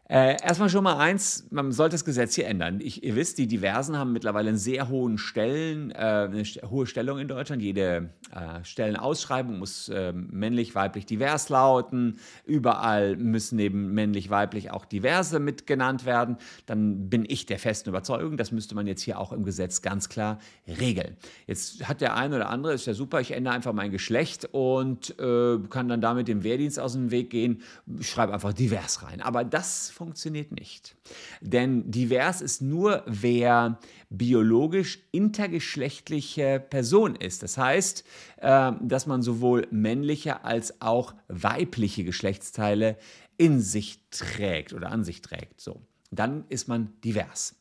Äh, 0.09 0.35
erstmal 0.43 0.69
schon 0.69 0.83
mal 0.83 0.97
eins, 0.97 1.47
man 1.49 1.71
sollte 1.71 1.93
das 1.93 2.03
Gesetz 2.03 2.35
hier 2.35 2.47
ändern. 2.47 2.81
Ich, 2.81 3.03
ihr 3.03 3.15
wisst, 3.15 3.37
die 3.37 3.47
Diversen 3.47 3.97
haben 3.97 4.11
mittlerweile 4.11 4.49
einen 4.49 4.57
sehr 4.57 4.89
hohen 4.89 5.17
Stellen, 5.17 5.91
äh, 5.91 5.95
eine 5.95 6.43
hohe 6.69 6.87
Stellung 6.87 7.19
in 7.19 7.29
Deutschland. 7.29 7.61
Jede 7.61 8.09
äh, 8.35 8.63
Stellenausschreibung 8.63 9.59
muss 9.59 9.87
äh, 9.87 10.11
männlich, 10.11 10.75
weiblich, 10.75 11.05
divers 11.05 11.47
lauten. 11.47 12.19
Überall 12.45 13.15
müssen 13.15 13.55
neben 13.55 13.93
männlich, 13.93 14.29
weiblich 14.29 14.71
auch 14.71 14.83
diverse 14.83 15.39
mitgenannt 15.39 16.05
werden. 16.05 16.35
Dann 16.65 17.09
bin 17.09 17.23
ich 17.25 17.45
der 17.45 17.57
festen 17.57 17.87
Überzeugung, 17.87 18.35
das 18.35 18.51
müsste 18.51 18.75
man 18.75 18.87
jetzt 18.87 19.03
hier 19.03 19.17
auch 19.17 19.31
im 19.31 19.45
Gesetz 19.45 19.81
ganz 19.81 20.09
klar 20.09 20.37
regeln. 20.67 21.15
Jetzt 21.47 21.87
hat 21.87 22.01
der 22.01 22.17
eine 22.17 22.35
oder 22.35 22.49
andere, 22.49 22.73
ist 22.73 22.87
ja 22.87 22.93
super, 22.93 23.21
ich 23.21 23.31
ändere 23.31 23.53
einfach 23.53 23.71
mein 23.71 23.91
Geschlecht 23.91 24.49
und 24.51 25.17
äh, 25.17 25.59
kann 25.69 25.87
dann 25.87 26.01
damit 26.01 26.27
dem 26.27 26.43
Wehrdienst 26.43 26.77
aus 26.77 26.91
dem 26.91 27.09
Weg 27.09 27.29
gehen. 27.29 27.61
Ich 27.99 28.09
schreibe 28.09 28.33
einfach 28.33 28.51
divers 28.51 29.01
rein. 29.03 29.21
Aber 29.21 29.45
das 29.45 29.92
funktioniert 29.93 30.51
nicht. 30.51 30.95
Denn 31.41 31.89
divers 31.89 32.41
ist 32.41 32.61
nur, 32.61 33.03
wer 33.05 33.79
biologisch 34.09 34.99
intergeschlechtliche 35.11 36.59
Person 36.59 37.15
ist. 37.15 37.43
Das 37.43 37.57
heißt, 37.57 38.03
äh, 38.37 38.71
dass 38.81 39.05
man 39.05 39.21
sowohl 39.21 39.67
männliche 39.71 40.43
als 40.43 40.81
auch 40.81 41.15
weibliche 41.27 42.03
Geschlechtsteile 42.03 42.97
in 43.37 43.61
sich 43.61 43.99
trägt 44.09 44.73
oder 44.73 44.91
an 44.91 45.03
sich 45.03 45.21
trägt. 45.21 45.61
So, 45.61 45.81
dann 46.11 46.45
ist 46.49 46.67
man 46.67 46.93
divers. 47.03 47.55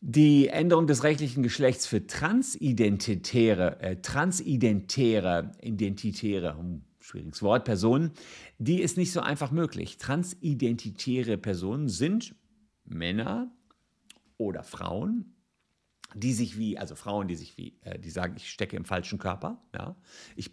Die 0.00 0.48
Änderung 0.48 0.88
des 0.88 1.04
rechtlichen 1.04 1.44
Geschlechts 1.44 1.86
für 1.86 2.06
transidentitäre, 2.06 3.80
äh, 3.80 3.96
transidentitäre, 4.02 5.52
identitäre, 5.60 6.58
hm, 6.58 6.82
schwieriges 7.12 7.42
Wort, 7.42 7.64
Personen, 7.64 8.12
die 8.58 8.80
ist 8.80 8.96
nicht 8.96 9.12
so 9.12 9.20
einfach 9.20 9.50
möglich. 9.50 9.98
Transidentitäre 9.98 11.38
Personen 11.38 11.88
sind 11.88 12.34
Männer 12.84 13.50
oder 14.38 14.64
Frauen, 14.64 15.34
die 16.14 16.32
sich 16.32 16.58
wie, 16.58 16.78
also 16.78 16.94
Frauen, 16.94 17.28
die 17.28 17.36
sich 17.36 17.56
wie, 17.56 17.78
äh, 17.82 17.98
die 17.98 18.10
sagen, 18.10 18.34
ich 18.36 18.50
stecke 18.50 18.76
im 18.76 18.84
falschen 18.84 19.18
Körper, 19.18 19.62
ja. 19.74 19.96
Ich, 20.36 20.50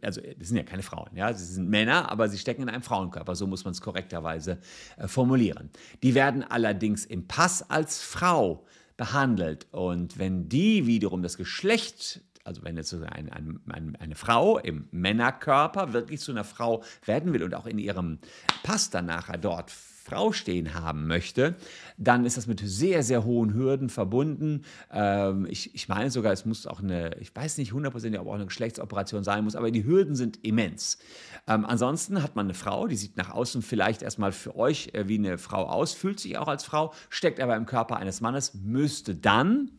also, 0.00 0.20
das 0.20 0.48
sind 0.48 0.56
ja 0.56 0.62
keine 0.62 0.82
Frauen, 0.82 1.14
ja. 1.14 1.32
Sie 1.34 1.44
sind 1.44 1.68
Männer, 1.68 2.10
aber 2.10 2.28
sie 2.28 2.38
stecken 2.38 2.62
in 2.62 2.68
einem 2.68 2.82
Frauenkörper, 2.82 3.34
so 3.34 3.46
muss 3.46 3.64
man 3.64 3.72
es 3.72 3.80
korrekterweise 3.80 4.58
äh, 4.96 5.08
formulieren. 5.08 5.70
Die 6.02 6.14
werden 6.14 6.44
allerdings 6.44 7.04
im 7.04 7.26
Pass 7.26 7.68
als 7.68 8.00
Frau 8.00 8.64
behandelt. 8.96 9.66
Und 9.72 10.18
wenn 10.18 10.48
die 10.48 10.86
wiederum 10.86 11.22
das 11.22 11.36
Geschlecht 11.36 12.22
also 12.44 12.62
wenn 12.64 12.76
jetzt 12.76 12.92
ein, 12.94 13.30
ein, 13.30 13.60
ein, 13.68 13.96
eine 13.96 14.14
Frau 14.14 14.58
im 14.58 14.88
Männerkörper 14.90 15.92
wirklich 15.92 16.20
zu 16.20 16.32
einer 16.32 16.44
Frau 16.44 16.82
werden 17.04 17.32
will 17.32 17.42
und 17.42 17.54
auch 17.54 17.66
in 17.66 17.78
ihrem 17.78 18.18
Pass 18.62 18.90
dann 18.90 19.06
nachher 19.06 19.38
dort 19.38 19.70
Frau 19.70 20.32
stehen 20.32 20.74
haben 20.74 21.06
möchte, 21.06 21.54
dann 21.96 22.24
ist 22.24 22.36
das 22.36 22.48
mit 22.48 22.60
sehr, 22.64 23.04
sehr 23.04 23.24
hohen 23.24 23.54
Hürden 23.54 23.88
verbunden. 23.88 24.64
Ähm, 24.90 25.46
ich, 25.48 25.74
ich 25.76 25.88
meine 25.88 26.10
sogar, 26.10 26.32
es 26.32 26.44
muss 26.44 26.66
auch 26.66 26.80
eine, 26.80 27.16
ich 27.20 27.34
weiß 27.34 27.58
nicht 27.58 27.72
hundertprozentig, 27.72 28.20
ob 28.20 28.26
auch 28.26 28.34
eine 28.34 28.46
Geschlechtsoperation 28.46 29.22
sein 29.22 29.44
muss, 29.44 29.54
aber 29.54 29.70
die 29.70 29.84
Hürden 29.84 30.16
sind 30.16 30.44
immens. 30.44 30.98
Ähm, 31.46 31.64
ansonsten 31.64 32.20
hat 32.22 32.34
man 32.34 32.46
eine 32.46 32.54
Frau, 32.54 32.88
die 32.88 32.96
sieht 32.96 33.16
nach 33.16 33.30
außen 33.30 33.62
vielleicht 33.62 34.02
erstmal 34.02 34.32
für 34.32 34.56
euch 34.56 34.90
äh, 34.92 35.06
wie 35.06 35.18
eine 35.18 35.38
Frau 35.38 35.66
aus, 35.66 35.92
fühlt 35.92 36.18
sich 36.18 36.36
auch 36.36 36.48
als 36.48 36.64
Frau, 36.64 36.92
steckt 37.08 37.38
aber 37.40 37.54
im 37.54 37.66
Körper 37.66 37.96
eines 37.96 38.20
Mannes, 38.20 38.54
müsste 38.54 39.14
dann 39.14 39.70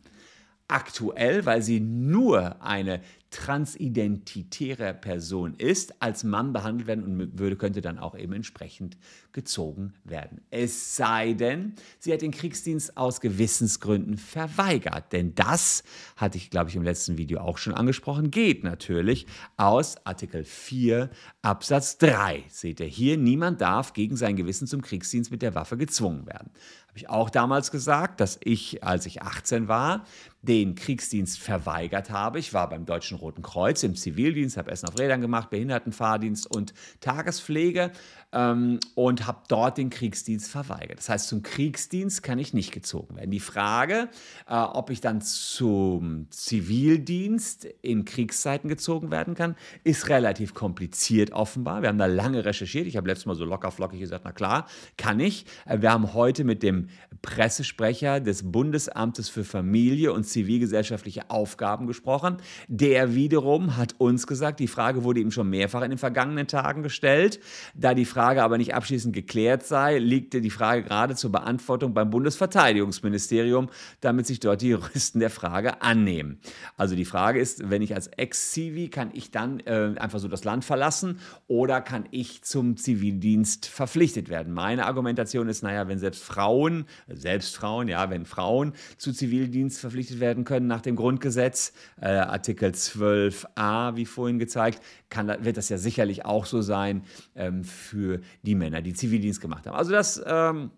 aktuell, 0.68 1.44
weil 1.46 1.62
sie 1.62 1.80
nur 1.80 2.62
eine 2.62 3.00
transidentitäre 3.34 4.94
Person 4.94 5.54
ist, 5.54 6.00
als 6.00 6.22
Mann 6.22 6.52
behandelt 6.52 6.86
werden 6.86 7.04
und 7.04 7.38
würde, 7.38 7.56
könnte 7.56 7.80
dann 7.80 7.98
auch 7.98 8.16
eben 8.16 8.32
entsprechend 8.32 8.96
gezogen 9.32 9.92
werden. 10.04 10.40
Es 10.50 10.94
sei 10.94 11.32
denn, 11.32 11.74
sie 11.98 12.12
hat 12.12 12.22
den 12.22 12.30
Kriegsdienst 12.30 12.96
aus 12.96 13.20
Gewissensgründen 13.20 14.18
verweigert. 14.18 15.12
Denn 15.12 15.34
das, 15.34 15.82
hatte 16.14 16.38
ich, 16.38 16.48
glaube 16.48 16.70
ich, 16.70 16.76
im 16.76 16.84
letzten 16.84 17.18
Video 17.18 17.40
auch 17.40 17.58
schon 17.58 17.74
angesprochen, 17.74 18.30
geht 18.30 18.62
natürlich 18.62 19.26
aus 19.56 19.96
Artikel 20.06 20.44
4 20.44 21.10
Absatz 21.42 21.98
3. 21.98 22.44
Seht 22.48 22.78
ihr 22.78 22.86
hier, 22.86 23.16
niemand 23.16 23.60
darf 23.60 23.94
gegen 23.94 24.16
sein 24.16 24.36
Gewissen 24.36 24.68
zum 24.68 24.80
Kriegsdienst 24.80 25.32
mit 25.32 25.42
der 25.42 25.56
Waffe 25.56 25.76
gezwungen 25.76 26.24
werden. 26.28 26.52
Habe 26.94 27.00
ich 27.00 27.10
auch 27.10 27.28
damals 27.28 27.72
gesagt, 27.72 28.20
dass 28.20 28.38
ich, 28.44 28.84
als 28.84 29.04
ich 29.04 29.20
18 29.20 29.66
war, 29.66 30.04
den 30.42 30.74
Kriegsdienst 30.74 31.40
verweigert 31.40 32.10
habe. 32.10 32.38
Ich 32.38 32.52
war 32.52 32.68
beim 32.68 32.86
Deutschen 32.86 33.16
Roten 33.16 33.42
Kreuz 33.42 33.82
im 33.82 33.96
Zivildienst, 33.96 34.56
habe 34.56 34.70
Essen 34.70 34.88
auf 34.88 34.98
Rädern 34.98 35.20
gemacht, 35.20 35.50
Behindertenfahrdienst 35.50 36.48
und 36.48 36.74
Tagespflege 37.00 37.90
ähm, 38.32 38.78
und 38.94 39.26
habe 39.26 39.40
dort 39.48 39.78
den 39.78 39.90
Kriegsdienst 39.90 40.50
verweigert. 40.50 40.98
Das 40.98 41.08
heißt, 41.08 41.28
zum 41.28 41.42
Kriegsdienst 41.42 42.22
kann 42.22 42.38
ich 42.38 42.52
nicht 42.52 42.72
gezogen 42.72 43.16
werden. 43.16 43.30
Die 43.30 43.40
Frage, 43.40 44.08
äh, 44.46 44.54
ob 44.54 44.90
ich 44.90 45.00
dann 45.00 45.20
zum 45.20 46.26
Zivildienst 46.30 47.64
in 47.82 48.04
Kriegszeiten 48.04 48.68
gezogen 48.68 49.10
werden 49.10 49.34
kann, 49.34 49.56
ist 49.82 50.08
relativ 50.08 50.54
kompliziert 50.54 51.32
offenbar. 51.32 51.82
Wir 51.82 51.88
haben 51.88 51.98
da 51.98 52.06
lange 52.06 52.44
recherchiert. 52.44 52.86
Ich 52.86 52.96
habe 52.96 53.08
letztes 53.08 53.26
Mal 53.26 53.34
so 53.34 53.44
locker 53.44 53.70
flockig 53.70 54.00
gesagt, 54.00 54.24
na 54.24 54.32
klar, 54.32 54.66
kann 54.96 55.20
ich. 55.20 55.46
Äh, 55.64 55.80
wir 55.80 55.90
haben 55.90 56.12
heute 56.12 56.44
mit 56.44 56.62
dem 56.62 56.83
Pressesprecher 57.22 58.20
des 58.20 58.50
Bundesamtes 58.50 59.28
für 59.28 59.44
Familie 59.44 60.12
und 60.12 60.24
zivilgesellschaftliche 60.24 61.30
Aufgaben 61.30 61.86
gesprochen. 61.86 62.36
Der 62.68 63.14
wiederum 63.14 63.76
hat 63.76 63.94
uns 63.98 64.26
gesagt, 64.26 64.60
die 64.60 64.68
Frage 64.68 65.04
wurde 65.04 65.20
ihm 65.20 65.30
schon 65.30 65.48
mehrfach 65.48 65.82
in 65.82 65.90
den 65.90 65.98
vergangenen 65.98 66.46
Tagen 66.46 66.82
gestellt. 66.82 67.40
Da 67.74 67.94
die 67.94 68.04
Frage 68.04 68.42
aber 68.42 68.58
nicht 68.58 68.74
abschließend 68.74 69.14
geklärt 69.14 69.64
sei, 69.64 69.98
liegte 69.98 70.40
die 70.40 70.50
Frage 70.50 70.82
gerade 70.82 71.14
zur 71.14 71.32
Beantwortung 71.32 71.94
beim 71.94 72.10
Bundesverteidigungsministerium, 72.10 73.70
damit 74.00 74.26
sich 74.26 74.40
dort 74.40 74.60
die 74.60 74.68
Juristen 74.74 75.20
der 75.20 75.30
Frage 75.30 75.80
annehmen. 75.82 76.40
Also 76.76 76.96
die 76.96 77.04
Frage 77.04 77.40
ist, 77.40 77.70
wenn 77.70 77.82
ich 77.82 77.94
als 77.94 78.08
Ex-Civi, 78.08 78.88
kann 78.88 79.10
ich 79.14 79.30
dann 79.30 79.60
äh, 79.60 79.94
einfach 79.98 80.18
so 80.18 80.28
das 80.28 80.44
Land 80.44 80.64
verlassen 80.64 81.20
oder 81.46 81.80
kann 81.80 82.06
ich 82.10 82.42
zum 82.42 82.76
Zivildienst 82.76 83.66
verpflichtet 83.66 84.28
werden? 84.28 84.52
Meine 84.52 84.86
Argumentation 84.86 85.48
ist, 85.48 85.62
naja, 85.62 85.88
wenn 85.88 85.98
selbst 85.98 86.22
Frauen, 86.22 86.73
selbst 87.08 87.56
Frauen, 87.56 87.88
ja, 87.88 88.10
wenn 88.10 88.26
Frauen 88.26 88.72
zu 88.96 89.12
Zivildienst 89.12 89.80
verpflichtet 89.80 90.20
werden, 90.20 90.44
können 90.44 90.66
nach 90.66 90.80
dem 90.80 90.96
Grundgesetz, 90.96 91.72
äh, 92.00 92.08
Artikel 92.08 92.70
12a, 92.70 93.96
wie 93.96 94.06
vorhin 94.06 94.38
gezeigt, 94.38 94.82
kann, 95.10 95.28
wird 95.44 95.56
das 95.56 95.68
ja 95.68 95.78
sicherlich 95.78 96.24
auch 96.24 96.46
so 96.46 96.62
sein 96.62 97.04
ähm, 97.34 97.64
für 97.64 98.20
die 98.42 98.54
Männer, 98.54 98.82
die 98.82 98.94
Zivildienst 98.94 99.40
gemacht 99.40 99.66
haben. 99.66 99.76
Also 99.76 99.92
das 99.92 100.22
ähm, 100.26 100.70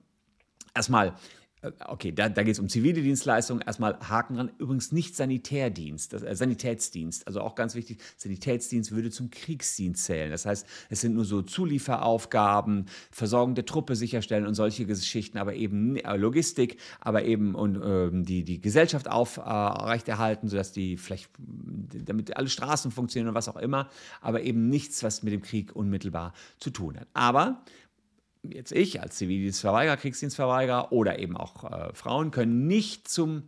erstmal 0.75 1.15
okay, 1.63 2.13
da, 2.13 2.29
da 2.29 2.43
geht 2.43 2.53
es 2.53 2.61
um 2.61 2.69
zivile 2.69 3.03
Dienstleistungen. 3.03 3.63
Erstmal 3.63 3.99
Haken 4.01 4.37
dran. 4.37 4.51
Übrigens 4.59 4.93
nicht 4.93 5.17
Sanitärdienst, 5.17 6.13
das, 6.13 6.23
äh, 6.23 6.35
Sanitätsdienst. 6.35 7.27
Also 7.27 7.41
auch 7.41 7.55
ganz 7.55 7.75
wichtig, 7.75 8.01
Sanitätsdienst 8.17 8.93
würde 8.93 9.11
zum 9.11 9.31
Kriegsdienst 9.31 10.05
zählen. 10.05 10.31
Das 10.31 10.47
heißt, 10.47 10.67
es 10.91 11.01
sind 11.01 11.15
nur 11.15 11.25
so 11.25 11.43
Zulieferaufgaben, 11.43 12.87
Versorgung 13.11 13.55
der 13.55 13.67
Truppe 13.67 13.97
sicherstellen 13.97 14.47
und 14.47 14.55
solche 14.55 14.87
Geschichten, 14.87 15.39
aber 15.39 15.55
eben 15.55 15.97
äh, 15.97 16.17
Logistik, 16.17 16.79
aber 17.01 17.25
eben 17.25 17.55
und 17.55 17.77
äh, 17.83 18.11
die, 18.13 18.45
die 18.45 18.61
Gesellschaft 18.61 19.09
aufrechterhalten, 19.09 20.47
äh, 20.47 20.51
sodass 20.51 20.73
die 20.73 20.97
vielleicht, 20.97 21.31
damit 21.39 22.37
alle 22.37 22.49
Straßen 22.49 22.91
funktionieren 22.91 23.29
und 23.31 23.35
was 23.35 23.49
auch 23.49 23.57
immer, 23.57 23.89
aber 24.21 24.43
eben 24.43 24.69
nichts, 24.69 25.03
was 25.03 25.23
mit 25.23 25.33
dem 25.33 25.43
Krieg 25.43 25.75
unmittelbar 25.75 26.33
zu 26.59 26.71
tun 26.71 26.99
hat. 26.99 27.09
Aber 27.15 27.63
jetzt 28.53 28.73
ich 28.73 29.01
als 29.01 29.17
Zivildienstverweigerer, 29.17 29.97
Kriegsdienstverweigerer 29.97 30.93
oder 30.93 31.19
eben 31.19 31.37
auch 31.37 31.65
äh, 31.65 31.95
Frauen 31.95 32.31
können 32.31 32.67
nicht 32.67 33.09
zum 33.09 33.45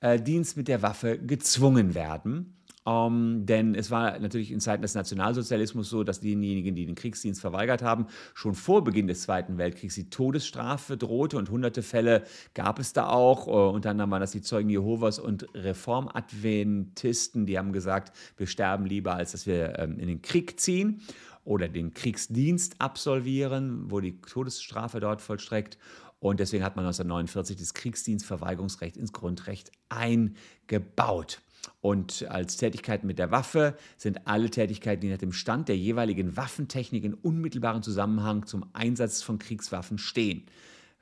äh, 0.00 0.20
Dienst 0.20 0.56
mit 0.56 0.68
der 0.68 0.82
Waffe 0.82 1.18
gezwungen 1.18 1.94
werden. 1.94 2.56
Um, 2.84 2.92
ähm, 2.94 3.46
denn 3.46 3.74
es 3.76 3.92
war 3.92 4.18
natürlich 4.18 4.50
in 4.50 4.58
Zeiten 4.58 4.82
des 4.82 4.96
Nationalsozialismus 4.96 5.88
so, 5.88 6.02
dass 6.02 6.18
diejenigen, 6.18 6.74
die 6.74 6.84
den 6.84 6.96
Kriegsdienst 6.96 7.40
verweigert 7.40 7.80
haben, 7.80 8.06
schon 8.34 8.54
vor 8.54 8.82
Beginn 8.82 9.06
des 9.06 9.22
Zweiten 9.22 9.56
Weltkriegs 9.56 9.94
die 9.94 10.10
Todesstrafe 10.10 10.96
drohte 10.96 11.38
und 11.38 11.48
hunderte 11.48 11.82
Fälle 11.82 12.24
gab 12.54 12.80
es 12.80 12.92
da 12.92 13.08
auch. 13.08 13.46
Uh, 13.46 13.70
unter 13.72 13.90
anderem 13.90 14.10
waren 14.10 14.20
das 14.20 14.32
die 14.32 14.42
Zeugen 14.42 14.68
Jehovas 14.68 15.20
und 15.20 15.46
Reformadventisten, 15.54 17.46
die 17.46 17.56
haben 17.56 17.72
gesagt, 17.72 18.16
wir 18.36 18.48
sterben 18.48 18.84
lieber, 18.84 19.14
als 19.14 19.30
dass 19.30 19.46
wir 19.46 19.78
ähm, 19.78 20.00
in 20.00 20.08
den 20.08 20.20
Krieg 20.20 20.58
ziehen 20.58 21.02
oder 21.44 21.68
den 21.68 21.94
Kriegsdienst 21.94 22.80
absolvieren, 22.80 23.90
wo 23.90 24.00
die 24.00 24.20
Todesstrafe 24.20 24.98
dort 24.98 25.20
vollstreckt. 25.20 25.78
Und 26.18 26.40
deswegen 26.40 26.64
hat 26.64 26.76
man 26.76 26.84
1949 26.84 27.56
das 27.56 27.74
Kriegsdienstverweigerungsrecht 27.74 28.96
ins 28.96 29.12
Grundrecht 29.12 29.72
eingebaut. 29.88 31.40
Und 31.80 32.26
als 32.28 32.56
Tätigkeiten 32.56 33.06
mit 33.06 33.18
der 33.18 33.30
Waffe 33.30 33.76
sind 33.96 34.26
alle 34.26 34.50
Tätigkeiten, 34.50 35.00
die 35.00 35.10
nach 35.10 35.18
dem 35.18 35.32
Stand 35.32 35.68
der 35.68 35.76
jeweiligen 35.76 36.36
Waffentechnik 36.36 37.04
in 37.04 37.14
unmittelbaren 37.14 37.82
Zusammenhang 37.82 38.46
zum 38.46 38.64
Einsatz 38.72 39.22
von 39.22 39.38
Kriegswaffen 39.38 39.98
stehen. 39.98 40.46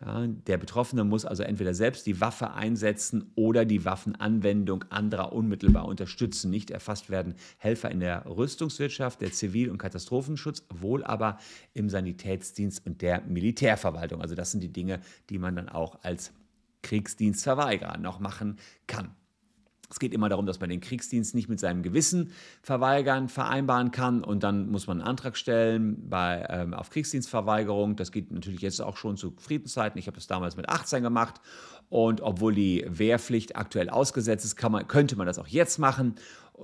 Ja, 0.00 0.26
der 0.26 0.56
Betroffene 0.56 1.04
muss 1.04 1.26
also 1.26 1.42
entweder 1.42 1.74
selbst 1.74 2.06
die 2.06 2.22
Waffe 2.22 2.52
einsetzen 2.52 3.30
oder 3.34 3.66
die 3.66 3.84
Waffenanwendung 3.84 4.84
anderer 4.88 5.34
unmittelbar 5.34 5.84
unterstützen. 5.84 6.50
Nicht 6.50 6.70
erfasst 6.70 7.10
werden 7.10 7.34
Helfer 7.58 7.90
in 7.90 8.00
der 8.00 8.24
Rüstungswirtschaft, 8.24 9.20
der 9.20 9.32
Zivil- 9.32 9.68
und 9.68 9.76
Katastrophenschutz, 9.76 10.64
wohl 10.72 11.04
aber 11.04 11.38
im 11.74 11.90
Sanitätsdienst 11.90 12.86
und 12.86 13.02
der 13.02 13.20
Militärverwaltung. 13.22 14.22
Also 14.22 14.34
das 14.34 14.52
sind 14.52 14.62
die 14.62 14.72
Dinge, 14.72 15.00
die 15.28 15.38
man 15.38 15.54
dann 15.54 15.68
auch 15.68 15.98
als 16.02 16.32
Kriegsdienstverweigerer 16.80 17.98
noch 17.98 18.20
machen 18.20 18.56
kann. 18.86 19.14
Es 19.90 19.98
geht 19.98 20.14
immer 20.14 20.28
darum, 20.28 20.46
dass 20.46 20.60
man 20.60 20.70
den 20.70 20.80
Kriegsdienst 20.80 21.34
nicht 21.34 21.48
mit 21.48 21.58
seinem 21.58 21.82
Gewissen 21.82 22.30
verweigern, 22.62 23.28
vereinbaren 23.28 23.90
kann 23.90 24.22
und 24.22 24.44
dann 24.44 24.70
muss 24.70 24.86
man 24.86 25.00
einen 25.00 25.08
Antrag 25.08 25.36
stellen 25.36 26.08
bei, 26.08 26.46
ähm, 26.48 26.74
auf 26.74 26.90
Kriegsdienstverweigerung. 26.90 27.96
Das 27.96 28.12
geht 28.12 28.30
natürlich 28.30 28.62
jetzt 28.62 28.80
auch 28.80 28.96
schon 28.96 29.16
zu 29.16 29.34
Friedenszeiten. 29.38 29.98
Ich 29.98 30.06
habe 30.06 30.14
das 30.14 30.28
damals 30.28 30.56
mit 30.56 30.68
18 30.68 31.02
gemacht 31.02 31.40
und 31.90 32.20
obwohl 32.20 32.54
die 32.54 32.86
Wehrpflicht 32.88 33.56
aktuell 33.56 33.90
ausgesetzt 33.90 34.44
ist, 34.44 34.62
man, 34.70 34.88
könnte 34.88 35.16
man 35.16 35.26
das 35.26 35.38
auch 35.38 35.48
jetzt 35.48 35.78
machen. 35.78 36.14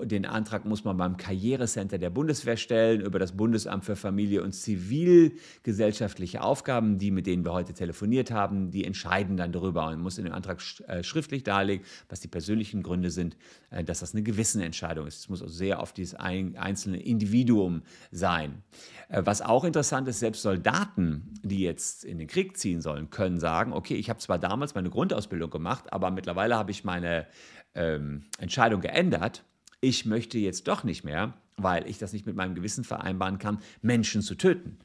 Den 0.03 0.27
Antrag 0.27 0.67
muss 0.67 0.85
man 0.85 0.97
beim 0.99 1.17
Karrierecenter 1.17 1.99
der 1.99 2.11
Bundeswehr 2.11 2.57
stellen, 2.57 3.01
über 3.01 3.19
das 3.19 3.33
Bundesamt 3.33 3.85
für 3.85 3.97
Familie 3.97 4.43
und 4.43 4.53
zivilgesellschaftliche 4.53 6.43
Aufgaben, 6.43 6.99
die 6.99 7.11
mit 7.11 7.27
denen 7.27 7.45
wir 7.45 7.53
heute 7.55 7.73
telefoniert 7.73 8.31
haben, 8.31 8.71
die 8.71 8.85
entscheiden 8.85 9.37
dann 9.37 9.53
darüber 9.53 9.87
und 9.89 10.01
muss 10.01 10.19
in 10.19 10.25
dem 10.25 10.35
Antrag 10.35 10.63
äh, 10.87 11.03
schriftlich 11.03 11.45
darlegen, 11.45 11.85
was 12.09 12.21
die 12.21 12.29
persönlichen 12.29 12.83
Gründe 12.83 13.11
sind, 13.11 13.37
äh, 13.71 13.83
dass 13.85 14.01
das 14.01 14.13
eine 14.13 14.23
Gewissenentscheidung 14.23 15.07
ist. 15.07 15.21
Es 15.21 15.29
muss 15.31 15.43
auch 15.43 15.49
sehr 15.49 15.81
auf 15.81 15.93
dieses 15.95 16.15
einzelne 16.15 17.01
Individuum 17.01 17.83
sein. 18.11 18.63
Äh, 19.09 19.23
was 19.25 19.41
auch 19.41 19.65
interessant 19.65 20.09
ist, 20.09 20.21
selbst 20.21 20.43
Soldaten, 20.43 21.35
die 21.43 21.61
jetzt 21.61 22.05
in 22.05 22.19
den 22.19 22.29
Krieg 22.29 22.59
ziehen 22.59 22.83
sollen, 22.83 23.09
können 23.09 23.39
sagen, 23.39 23.73
okay, 23.73 23.95
ich 23.95 24.11
habe 24.11 24.19
zwar 24.19 24.39
damals 24.39 24.75
meine 24.75 24.91
Grundausbildung 25.17 25.51
gemacht, 25.51 25.93
aber 25.93 26.11
mittlerweile 26.11 26.57
habe 26.57 26.71
ich 26.71 26.85
meine 26.85 27.27
ähm, 27.75 28.25
Entscheidung 28.39 28.81
geändert 28.81 29.45
ich 29.81 30.07
möchte 30.07 30.39
jetzt 30.39 30.69
doch 30.69 30.85
nicht 30.85 31.05
mehr, 31.05 31.35
weil 31.57 31.89
ich 31.89 31.99
das 31.99 32.13
nicht 32.13 32.27
mit 32.27 32.37
meinem 32.37 32.55
Gewissen 32.55 32.85
vereinbaren 32.85 33.39
kann, 33.39 33.61
Menschen 33.83 34.23
zu 34.23 34.35
töten. 34.35 34.79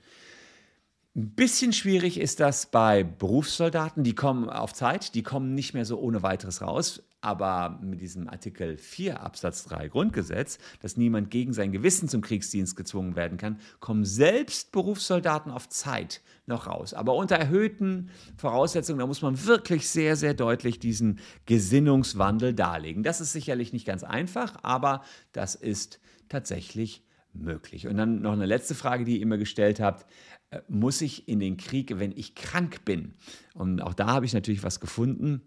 Ein 1.14 1.32
bisschen 1.32 1.74
schwierig 1.74 2.18
ist 2.18 2.40
das 2.40 2.68
bei 2.68 3.04
Berufssoldaten, 3.04 4.02
die 4.02 4.16
kommen 4.16 4.50
auf 4.50 4.74
Zeit, 4.74 5.14
die 5.14 5.24
kommen 5.24 5.56
nicht 5.56 5.74
mehr 5.74 5.84
so 5.84 6.00
ohne 6.00 6.24
weiteres 6.24 6.62
raus. 6.62 7.04
Aber 7.20 7.80
mit 7.84 8.00
diesem 8.00 8.30
Artikel 8.30 8.78
4 8.78 9.22
Absatz 9.22 9.66
3 9.66 9.90
Grundgesetz, 9.90 10.58
dass 10.80 10.96
niemand 10.96 11.30
gegen 11.30 11.52
sein 11.52 11.74
Gewissen 11.74 12.08
zum 12.08 12.22
Kriegsdienst 12.22 12.78
gezwungen 12.78 13.18
werden 13.18 13.38
kann, 13.38 13.60
kommen 13.82 14.06
selbst 14.06 14.72
Berufssoldaten 14.72 15.52
auf 15.52 15.68
Zeit 15.68 16.22
noch 16.46 16.68
raus. 16.68 16.94
Aber 16.94 17.14
unter 17.16 17.36
erhöhten 17.36 18.10
Voraussetzungen, 18.38 19.00
da 19.00 19.06
muss 19.06 19.22
man 19.22 19.46
wirklich 19.46 19.90
sehr, 19.90 20.16
sehr 20.16 20.34
deutlich 20.34 20.80
diesen 20.80 21.20
Gesinnungswandel 21.46 22.54
darlegen. 22.54 23.04
Das 23.04 23.20
ist 23.20 23.34
sicherlich 23.34 23.74
nicht 23.74 23.86
ganz 23.86 24.06
einfach, 24.06 24.64
aber 24.64 25.04
das 25.34 25.56
ist 25.56 26.00
tatsächlich 26.30 27.04
möglich. 27.34 27.88
Und 27.88 27.98
dann 27.98 28.22
noch 28.22 28.34
eine 28.34 28.46
letzte 28.46 28.76
Frage, 28.76 29.06
die 29.06 29.18
ihr 29.18 29.22
immer 29.22 29.38
gestellt 29.38 29.80
habt. 29.80 30.06
Äh, 30.50 30.62
muss 30.68 31.02
ich 31.02 31.28
in 31.28 31.40
den 31.40 31.58
Krieg, 31.58 32.00
wenn 32.00 32.12
ich 32.12 32.34
krank 32.36 32.86
bin? 32.86 33.14
Und 33.54 33.82
auch 33.82 33.94
da 33.94 34.08
habe 34.08 34.26
ich 34.26 34.34
natürlich 34.34 34.64
was 34.64 34.80
gefunden 34.80 35.42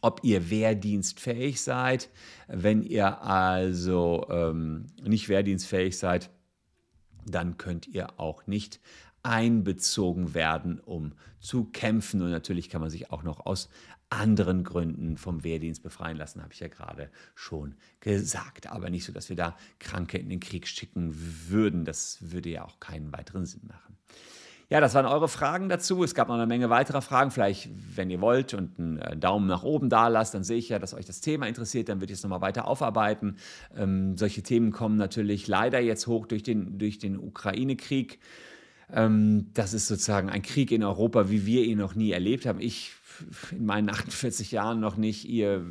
ob 0.00 0.20
ihr 0.22 0.50
wehrdienstfähig 0.50 1.60
seid. 1.60 2.10
Wenn 2.48 2.82
ihr 2.82 3.22
also 3.22 4.26
ähm, 4.30 4.86
nicht 5.02 5.28
wehrdienstfähig 5.28 5.98
seid, 5.98 6.30
dann 7.24 7.56
könnt 7.56 7.88
ihr 7.88 8.20
auch 8.20 8.46
nicht 8.46 8.80
einbezogen 9.22 10.34
werden, 10.34 10.78
um 10.78 11.12
zu 11.40 11.64
kämpfen. 11.64 12.22
Und 12.22 12.30
natürlich 12.30 12.70
kann 12.70 12.80
man 12.80 12.90
sich 12.90 13.10
auch 13.10 13.24
noch 13.24 13.44
aus 13.44 13.68
anderen 14.08 14.62
Gründen 14.62 15.16
vom 15.16 15.42
Wehrdienst 15.42 15.82
befreien 15.82 16.16
lassen, 16.16 16.40
habe 16.42 16.52
ich 16.52 16.60
ja 16.60 16.68
gerade 16.68 17.10
schon 17.34 17.74
gesagt. 18.00 18.68
Aber 18.68 18.88
nicht 18.90 19.04
so, 19.04 19.12
dass 19.12 19.28
wir 19.28 19.36
da 19.36 19.56
Kranke 19.80 20.18
in 20.18 20.28
den 20.28 20.40
Krieg 20.40 20.68
schicken 20.68 21.12
würden. 21.48 21.84
Das 21.84 22.18
würde 22.30 22.50
ja 22.50 22.64
auch 22.64 22.78
keinen 22.78 23.12
weiteren 23.12 23.46
Sinn 23.46 23.66
machen. 23.66 23.98
Ja, 24.68 24.80
das 24.80 24.94
waren 24.94 25.06
eure 25.06 25.28
Fragen 25.28 25.68
dazu. 25.68 26.02
Es 26.02 26.14
gab 26.14 26.26
noch 26.26 26.34
eine 26.34 26.46
Menge 26.46 26.70
weiterer 26.70 27.00
Fragen. 27.00 27.30
Vielleicht, 27.30 27.68
wenn 27.94 28.10
ihr 28.10 28.20
wollt 28.20 28.52
und 28.52 28.78
einen 28.78 28.98
äh, 28.98 29.16
Daumen 29.16 29.46
nach 29.46 29.62
oben 29.62 29.88
da 29.88 30.08
lasst, 30.08 30.34
dann 30.34 30.42
sehe 30.42 30.58
ich 30.58 30.68
ja, 30.68 30.80
dass 30.80 30.92
euch 30.92 31.04
das 31.06 31.20
Thema 31.20 31.46
interessiert. 31.46 31.88
Dann 31.88 32.00
würde 32.00 32.12
ich 32.12 32.18
es 32.18 32.24
nochmal 32.24 32.40
weiter 32.40 32.66
aufarbeiten. 32.66 33.36
Ähm, 33.76 34.16
solche 34.16 34.42
Themen 34.42 34.72
kommen 34.72 34.96
natürlich 34.96 35.46
leider 35.46 35.78
jetzt 35.78 36.08
hoch 36.08 36.26
durch 36.26 36.42
den, 36.42 36.78
durch 36.78 36.98
den 36.98 37.16
Ukraine-Krieg. 37.16 38.18
Ähm, 38.92 39.50
das 39.54 39.72
ist 39.72 39.86
sozusagen 39.86 40.30
ein 40.30 40.42
Krieg 40.42 40.72
in 40.72 40.82
Europa, 40.82 41.30
wie 41.30 41.46
wir 41.46 41.64
ihn 41.64 41.78
noch 41.78 41.94
nie 41.94 42.10
erlebt 42.10 42.44
haben. 42.44 42.60
Ich 42.60 42.92
in 43.52 43.64
meinen 43.66 43.88
48 43.88 44.50
Jahren 44.52 44.80
noch 44.80 44.96
nicht, 44.96 45.26
ihr, 45.26 45.64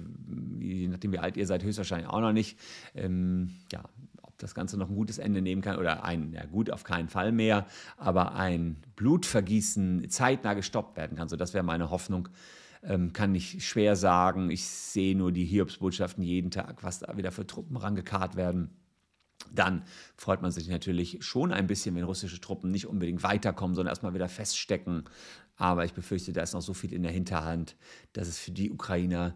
je 0.60 0.88
nachdem 0.88 1.12
wie 1.12 1.20
alt 1.20 1.38
ihr 1.38 1.46
seid, 1.46 1.64
höchstwahrscheinlich 1.64 2.10
auch 2.10 2.22
noch 2.22 2.34
nicht. 2.34 2.58
Ähm, 2.96 3.52
ja, 3.72 3.84
das 4.38 4.56
Ganze 4.56 4.78
noch 4.78 4.90
ein 4.90 4.96
gutes 4.96 5.18
Ende 5.18 5.42
nehmen 5.42 5.62
kann 5.62 5.78
oder 5.78 6.04
ein, 6.04 6.34
ja 6.34 6.46
gut, 6.46 6.70
auf 6.70 6.84
keinen 6.84 7.10
Fall 7.10 7.32
mehr, 7.32 7.66
aber 7.98 8.36
ein 8.36 8.78
Blutvergießen 8.96 10.10
zeitnah 10.10 10.54
gestoppt 10.54 10.98
werden 10.98 11.18
kann. 11.18 11.30
So, 11.30 11.36
das 11.36 11.54
wäre 11.54 11.64
meine 11.64 11.90
Hoffnung. 11.90 12.30
Ähm, 12.84 13.14
kann 13.14 13.34
ich 13.34 13.68
schwer 13.68 13.96
sagen. 13.96 14.52
Ich 14.52 14.66
sehe 14.66 15.16
nur 15.16 15.32
die 15.32 15.46
Hiobsbotschaften 15.46 16.24
jeden 16.24 16.52
Tag, 16.52 16.84
was 16.84 17.00
da 17.00 17.18
wieder 17.18 17.32
für 17.32 17.48
Truppen 17.48 17.78
rangekarrt 17.78 18.36
werden. 18.36 18.70
Dann 19.52 19.84
freut 20.16 20.42
man 20.42 20.52
sich 20.52 20.68
natürlich 20.68 21.18
schon 21.22 21.52
ein 21.52 21.68
bisschen, 21.68 21.96
wenn 21.96 22.04
russische 22.04 22.40
Truppen 22.40 22.72
nicht 22.72 22.88
unbedingt 22.88 23.24
weiterkommen, 23.24 23.76
sondern 23.76 23.92
erstmal 23.92 24.14
wieder 24.14 24.30
feststecken. 24.30 25.06
Aber 25.56 25.86
ich 25.86 25.94
befürchte, 25.94 26.34
da 26.34 26.42
ist 26.42 26.54
noch 26.54 26.62
so 26.62 26.74
viel 26.74 26.94
in 26.94 27.04
der 27.04 27.12
Hinterhand, 27.12 27.76
dass 28.14 28.28
es 28.28 28.38
für 28.38 28.52
die 28.52 28.72
Ukrainer 28.72 29.36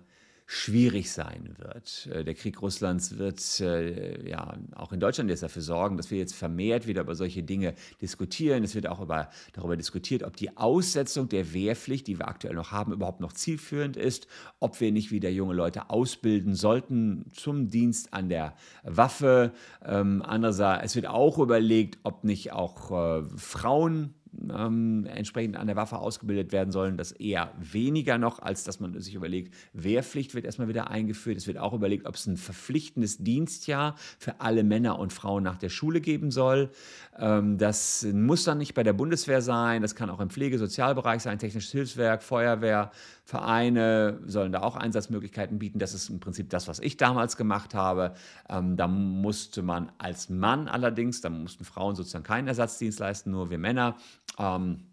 schwierig 0.51 1.11
sein 1.11 1.53
wird. 1.59 2.09
Äh, 2.11 2.23
der 2.23 2.33
Krieg 2.33 2.59
Russlands 2.59 3.19
wird 3.19 3.59
äh, 3.59 4.27
ja 4.27 4.57
auch 4.75 4.91
in 4.91 4.99
Deutschland 4.99 5.29
jetzt 5.29 5.43
dafür 5.43 5.61
sorgen, 5.61 5.95
dass 5.95 6.09
wir 6.09 6.17
jetzt 6.17 6.33
vermehrt 6.33 6.87
wieder 6.87 7.01
über 7.01 7.13
solche 7.13 7.43
Dinge 7.43 7.75
diskutieren. 8.01 8.63
Es 8.63 8.73
wird 8.73 8.87
auch 8.87 8.99
über, 8.99 9.29
darüber 9.53 9.77
diskutiert, 9.77 10.23
ob 10.23 10.35
die 10.35 10.57
Aussetzung 10.57 11.29
der 11.29 11.53
Wehrpflicht, 11.53 12.07
die 12.07 12.17
wir 12.17 12.27
aktuell 12.27 12.55
noch 12.55 12.71
haben, 12.71 12.93
überhaupt 12.93 13.19
noch 13.19 13.33
zielführend 13.33 13.95
ist, 13.95 14.25
ob 14.59 14.81
wir 14.81 14.91
nicht 14.91 15.11
wieder 15.11 15.29
junge 15.29 15.53
Leute 15.53 15.91
ausbilden 15.91 16.55
sollten 16.55 17.25
zum 17.31 17.69
Dienst 17.69 18.15
an 18.15 18.29
der 18.29 18.55
Waffe. 18.81 19.53
Ähm, 19.85 20.23
andererseits, 20.25 20.83
es 20.83 20.95
wird 20.95 21.05
auch 21.05 21.37
überlegt, 21.37 21.99
ob 22.01 22.23
nicht 22.23 22.53
auch 22.53 22.89
äh, 22.89 23.23
Frauen 23.37 24.15
ähm, 24.55 25.05
entsprechend 25.05 25.57
an 25.57 25.67
der 25.67 25.75
Waffe 25.75 25.97
ausgebildet 25.97 26.51
werden 26.51 26.71
sollen, 26.71 26.97
das 26.97 27.11
eher 27.11 27.51
weniger 27.59 28.17
noch, 28.17 28.39
als 28.39 28.63
dass 28.63 28.79
man 28.79 28.99
sich 28.99 29.15
überlegt, 29.15 29.53
Wehrpflicht 29.73 30.35
wird 30.35 30.45
erstmal 30.45 30.67
wieder 30.67 30.89
eingeführt. 30.89 31.37
Es 31.37 31.47
wird 31.47 31.57
auch 31.57 31.73
überlegt, 31.73 32.05
ob 32.05 32.15
es 32.15 32.27
ein 32.27 32.37
verpflichtendes 32.37 33.17
Dienstjahr 33.17 33.95
für 34.17 34.41
alle 34.41 34.63
Männer 34.63 34.99
und 34.99 35.13
Frauen 35.13 35.43
nach 35.43 35.57
der 35.57 35.69
Schule 35.69 36.01
geben 36.01 36.31
soll. 36.31 36.69
Ähm, 37.17 37.57
das 37.57 38.05
muss 38.13 38.43
dann 38.43 38.57
nicht 38.57 38.73
bei 38.73 38.83
der 38.83 38.93
Bundeswehr 38.93 39.41
sein, 39.41 39.81
das 39.81 39.95
kann 39.95 40.09
auch 40.09 40.19
im 40.19 40.29
Pflege-, 40.29 40.57
Sozialbereich 40.57 41.21
sein, 41.21 41.39
technisches 41.39 41.71
Hilfswerk, 41.71 42.23
Feuerwehr, 42.23 42.91
Vereine 43.29 44.19
sollen 44.25 44.51
da 44.51 44.61
auch 44.61 44.75
Einsatzmöglichkeiten 44.75 45.59
bieten. 45.59 45.77
Das 45.77 45.93
ist 45.93 46.09
im 46.09 46.19
Prinzip 46.19 46.49
das, 46.49 46.67
was 46.67 46.79
ich 46.79 46.97
damals 46.97 47.37
gemacht 47.37 47.75
habe. 47.75 48.15
Ähm, 48.49 48.75
da 48.75 48.87
musste 48.87 49.61
man 49.61 49.91
als 49.99 50.29
Mann 50.29 50.67
allerdings, 50.67 51.21
da 51.21 51.29
mussten 51.29 51.63
Frauen 51.63 51.95
sozusagen 51.95 52.23
keinen 52.23 52.47
Ersatzdienst 52.47 52.99
leisten, 52.99 53.29
nur 53.29 53.51
wir 53.51 53.59
Männer. 53.59 53.97
Ähm, 54.39 54.85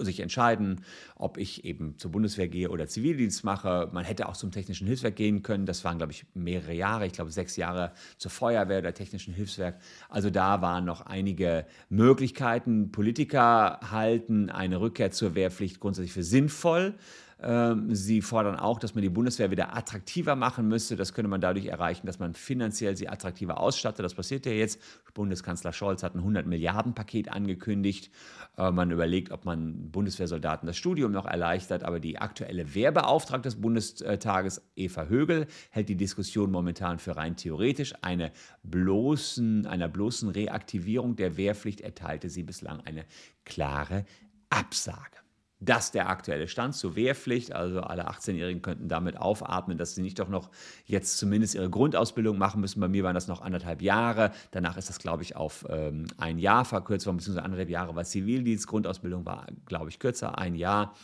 sich 0.00 0.20
entscheiden, 0.20 0.84
ob 1.16 1.36
ich 1.36 1.64
eben 1.64 1.98
zur 1.98 2.10
Bundeswehr 2.10 2.48
gehe 2.48 2.70
oder 2.70 2.86
Zivildienst 2.86 3.44
mache. 3.44 3.90
Man 3.92 4.04
hätte 4.04 4.28
auch 4.28 4.36
zum 4.36 4.50
Technischen 4.50 4.86
Hilfswerk 4.86 5.16
gehen 5.16 5.42
können. 5.42 5.66
Das 5.66 5.84
waren, 5.84 5.98
glaube 5.98 6.12
ich, 6.12 6.24
mehrere 6.34 6.72
Jahre. 6.72 7.06
Ich 7.06 7.12
glaube, 7.12 7.30
sechs 7.30 7.56
Jahre 7.56 7.92
zur 8.16 8.30
Feuerwehr 8.30 8.78
oder 8.78 8.94
Technischen 8.94 9.34
Hilfswerk. 9.34 9.78
Also 10.08 10.30
da 10.30 10.62
waren 10.62 10.84
noch 10.84 11.02
einige 11.02 11.66
Möglichkeiten. 11.88 12.92
Politiker 12.92 13.80
halten 13.90 14.50
eine 14.50 14.80
Rückkehr 14.80 15.10
zur 15.10 15.34
Wehrpflicht 15.34 15.80
grundsätzlich 15.80 16.12
für 16.12 16.24
sinnvoll. 16.24 16.94
Ähm, 17.42 17.94
sie 17.94 18.22
fordern 18.22 18.56
auch, 18.56 18.78
dass 18.78 18.94
man 18.94 19.02
die 19.02 19.08
Bundeswehr 19.08 19.50
wieder 19.50 19.76
attraktiver 19.76 20.36
machen 20.36 20.68
müsste. 20.68 20.96
Das 20.96 21.12
könnte 21.12 21.28
man 21.28 21.40
dadurch 21.40 21.66
erreichen, 21.66 22.06
dass 22.06 22.18
man 22.18 22.34
finanziell 22.34 22.96
sie 22.96 23.08
attraktiver 23.08 23.58
ausstattet. 23.58 24.04
Das 24.04 24.14
passiert 24.14 24.46
ja 24.46 24.52
jetzt. 24.52 24.80
Bundeskanzler 25.14 25.72
Scholz 25.72 26.02
hat 26.02 26.14
ein 26.14 26.20
100 26.20 26.46
Milliarden 26.46 26.94
Paket 26.94 27.30
angekündigt. 27.30 28.10
Äh, 28.56 28.70
man 28.70 28.90
überlegt, 28.90 29.32
ob 29.32 29.44
man 29.44 29.90
Bundeswehrsoldaten 29.90 30.66
das 30.66 30.76
Studium 30.76 31.12
noch 31.12 31.26
erleichtert. 31.26 31.82
Aber 31.82 32.00
die 32.00 32.18
aktuelle 32.18 32.74
Wehrbeauftragte 32.74 33.48
des 33.48 33.60
Bundestages, 33.60 34.62
Eva 34.76 35.06
Högel, 35.06 35.46
hält 35.70 35.88
die 35.88 35.96
Diskussion 35.96 36.50
momentan 36.50 36.98
für 36.98 37.16
rein 37.16 37.36
theoretisch. 37.36 37.94
Eine 38.02 38.32
bloßen, 38.62 39.66
einer 39.66 39.88
bloßen 39.88 40.28
Reaktivierung 40.28 41.16
der 41.16 41.36
Wehrpflicht 41.36 41.80
erteilte 41.80 42.30
sie 42.30 42.42
bislang 42.42 42.80
eine 42.80 43.04
klare 43.44 44.04
Absage. 44.48 45.21
Das 45.64 45.92
der 45.92 46.08
aktuelle 46.08 46.48
Stand 46.48 46.74
zur 46.74 46.96
Wehrpflicht. 46.96 47.52
Also 47.52 47.80
alle 47.80 48.08
18-Jährigen 48.08 48.62
könnten 48.62 48.88
damit 48.88 49.16
aufatmen, 49.16 49.78
dass 49.78 49.94
sie 49.94 50.02
nicht 50.02 50.18
doch 50.18 50.28
noch 50.28 50.50
jetzt 50.86 51.18
zumindest 51.18 51.54
ihre 51.54 51.70
Grundausbildung 51.70 52.36
machen 52.36 52.60
müssen. 52.60 52.80
Bei 52.80 52.88
mir 52.88 53.04
waren 53.04 53.14
das 53.14 53.28
noch 53.28 53.42
anderthalb 53.42 53.80
Jahre. 53.80 54.32
Danach 54.50 54.76
ist 54.76 54.88
das, 54.88 54.98
glaube 54.98 55.22
ich, 55.22 55.36
auf 55.36 55.64
ähm, 55.68 56.06
ein 56.18 56.38
Jahr 56.38 56.64
verkürzt 56.64 57.06
worden, 57.06 57.18
beziehungsweise 57.18 57.44
anderthalb 57.44 57.70
Jahre 57.70 57.94
war 57.94 58.04
Zivildienst. 58.04 58.66
Grundausbildung 58.66 59.24
war, 59.24 59.46
glaube 59.66 59.88
ich, 59.88 60.00
kürzer, 60.00 60.36
ein 60.36 60.56
Jahr. 60.56 60.94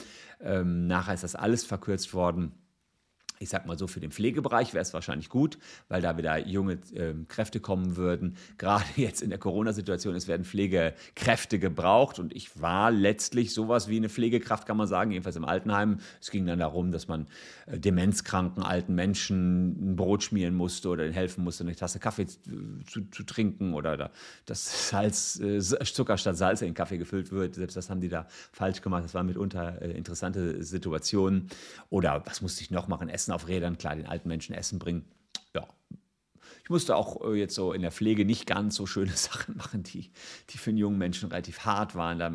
Ähm, 0.40 0.88
nachher 0.88 1.14
ist 1.14 1.23
das 1.23 1.37
alles 1.37 1.64
verkürzt 1.64 2.12
worden 2.12 2.53
ich 3.40 3.48
sag 3.48 3.66
mal 3.66 3.79
so, 3.79 3.87
für 3.87 4.01
den 4.01 4.11
Pflegebereich 4.11 4.74
wäre 4.74 4.83
es 4.83 4.92
wahrscheinlich 4.94 5.29
gut, 5.29 5.59
weil 5.88 6.03
da 6.03 6.16
wieder 6.16 6.38
junge 6.46 6.74
äh, 6.94 7.14
Kräfte 7.29 7.61
kommen 7.61 7.96
würden. 7.96 8.37
Gerade 8.59 8.85
jetzt 8.96 9.22
in 9.22 9.31
der 9.31 9.38
Corona-Situation, 9.38 10.14
es 10.14 10.29
werden 10.29 10.44
Pflegekräfte 10.44 11.59
gebraucht 11.59 12.18
und 12.18 12.35
ich 12.35 12.61
war 12.61 12.90
letztlich 12.90 13.53
sowas 13.53 13.88
wie 13.88 13.96
eine 13.96 14.09
Pflegekraft, 14.09 14.66
kann 14.66 14.77
man 14.77 14.87
sagen, 14.87 15.11
jedenfalls 15.11 15.37
im 15.37 15.44
Altenheim. 15.44 15.98
Es 16.20 16.31
ging 16.31 16.46
dann 16.46 16.59
darum, 16.59 16.90
dass 16.90 17.09
man 17.09 17.27
äh, 17.66 17.79
demenzkranken 17.79 18.62
alten 18.62 18.94
Menschen 18.94 19.92
ein 19.92 19.96
Brot 19.96 20.22
schmieren 20.22 20.55
musste 20.55 20.88
oder 20.88 21.05
ihnen 21.05 21.14
helfen 21.14 21.44
musste, 21.44 21.64
eine 21.64 21.77
Tasse 21.77 21.98
Kaffee 21.98 22.27
zu, 22.27 23.03
zu 23.11 23.22
trinken 23.22 23.74
oder 23.74 23.96
da, 23.96 24.11
dass 24.46 24.88
Salz, 24.90 25.40
äh, 25.40 25.59
Zucker 25.59 26.16
statt 26.16 26.37
Salz 26.37 26.62
in 26.62 26.68
den 26.68 26.74
Kaffee 26.74 26.98
gefüllt 26.98 27.33
wird. 27.33 27.55
Selbst 27.55 27.77
das 27.77 27.90
haben 27.90 28.01
die 28.01 28.09
da 28.09 28.27
falsch 28.53 28.83
gemacht. 28.83 29.05
Das 29.05 29.14
waren 29.14 29.27
mitunter 29.27 29.81
äh, 29.83 29.90
interessante 29.92 30.62
Situationen. 30.62 31.48
Oder 31.90 32.22
was 32.27 32.42
musste 32.42 32.62
ich 32.62 32.70
noch 32.70 32.88
machen? 32.88 33.09
Essen 33.09 33.28
Essen 33.29 33.35
auf 33.35 33.49
Rädern, 33.49 33.77
klar, 33.77 33.95
den 33.95 34.07
alten 34.07 34.29
Menschen 34.29 34.55
Essen 34.55 34.79
bringen. 34.79 35.05
Ja. 35.55 35.69
Ich 36.64 36.71
musste 36.71 36.97
auch 36.97 37.23
äh, 37.25 37.35
jetzt 37.35 37.55
so 37.55 37.75
in 37.75 37.83
der 37.83 37.93
Pflege 37.93 38.25
nicht 38.25 38.47
ganz 38.47 38.75
so 38.75 38.87
schöne 38.87 39.12
Sachen 39.14 39.57
machen, 39.57 39.83
die, 39.83 40.11
die 40.51 40.59
für 40.59 40.71
einen 40.71 40.79
jungen 40.79 40.99
Menschen 40.99 41.29
relativ 41.29 41.61
hart 41.61 41.95
waren. 41.95 42.19
Da 42.19 42.31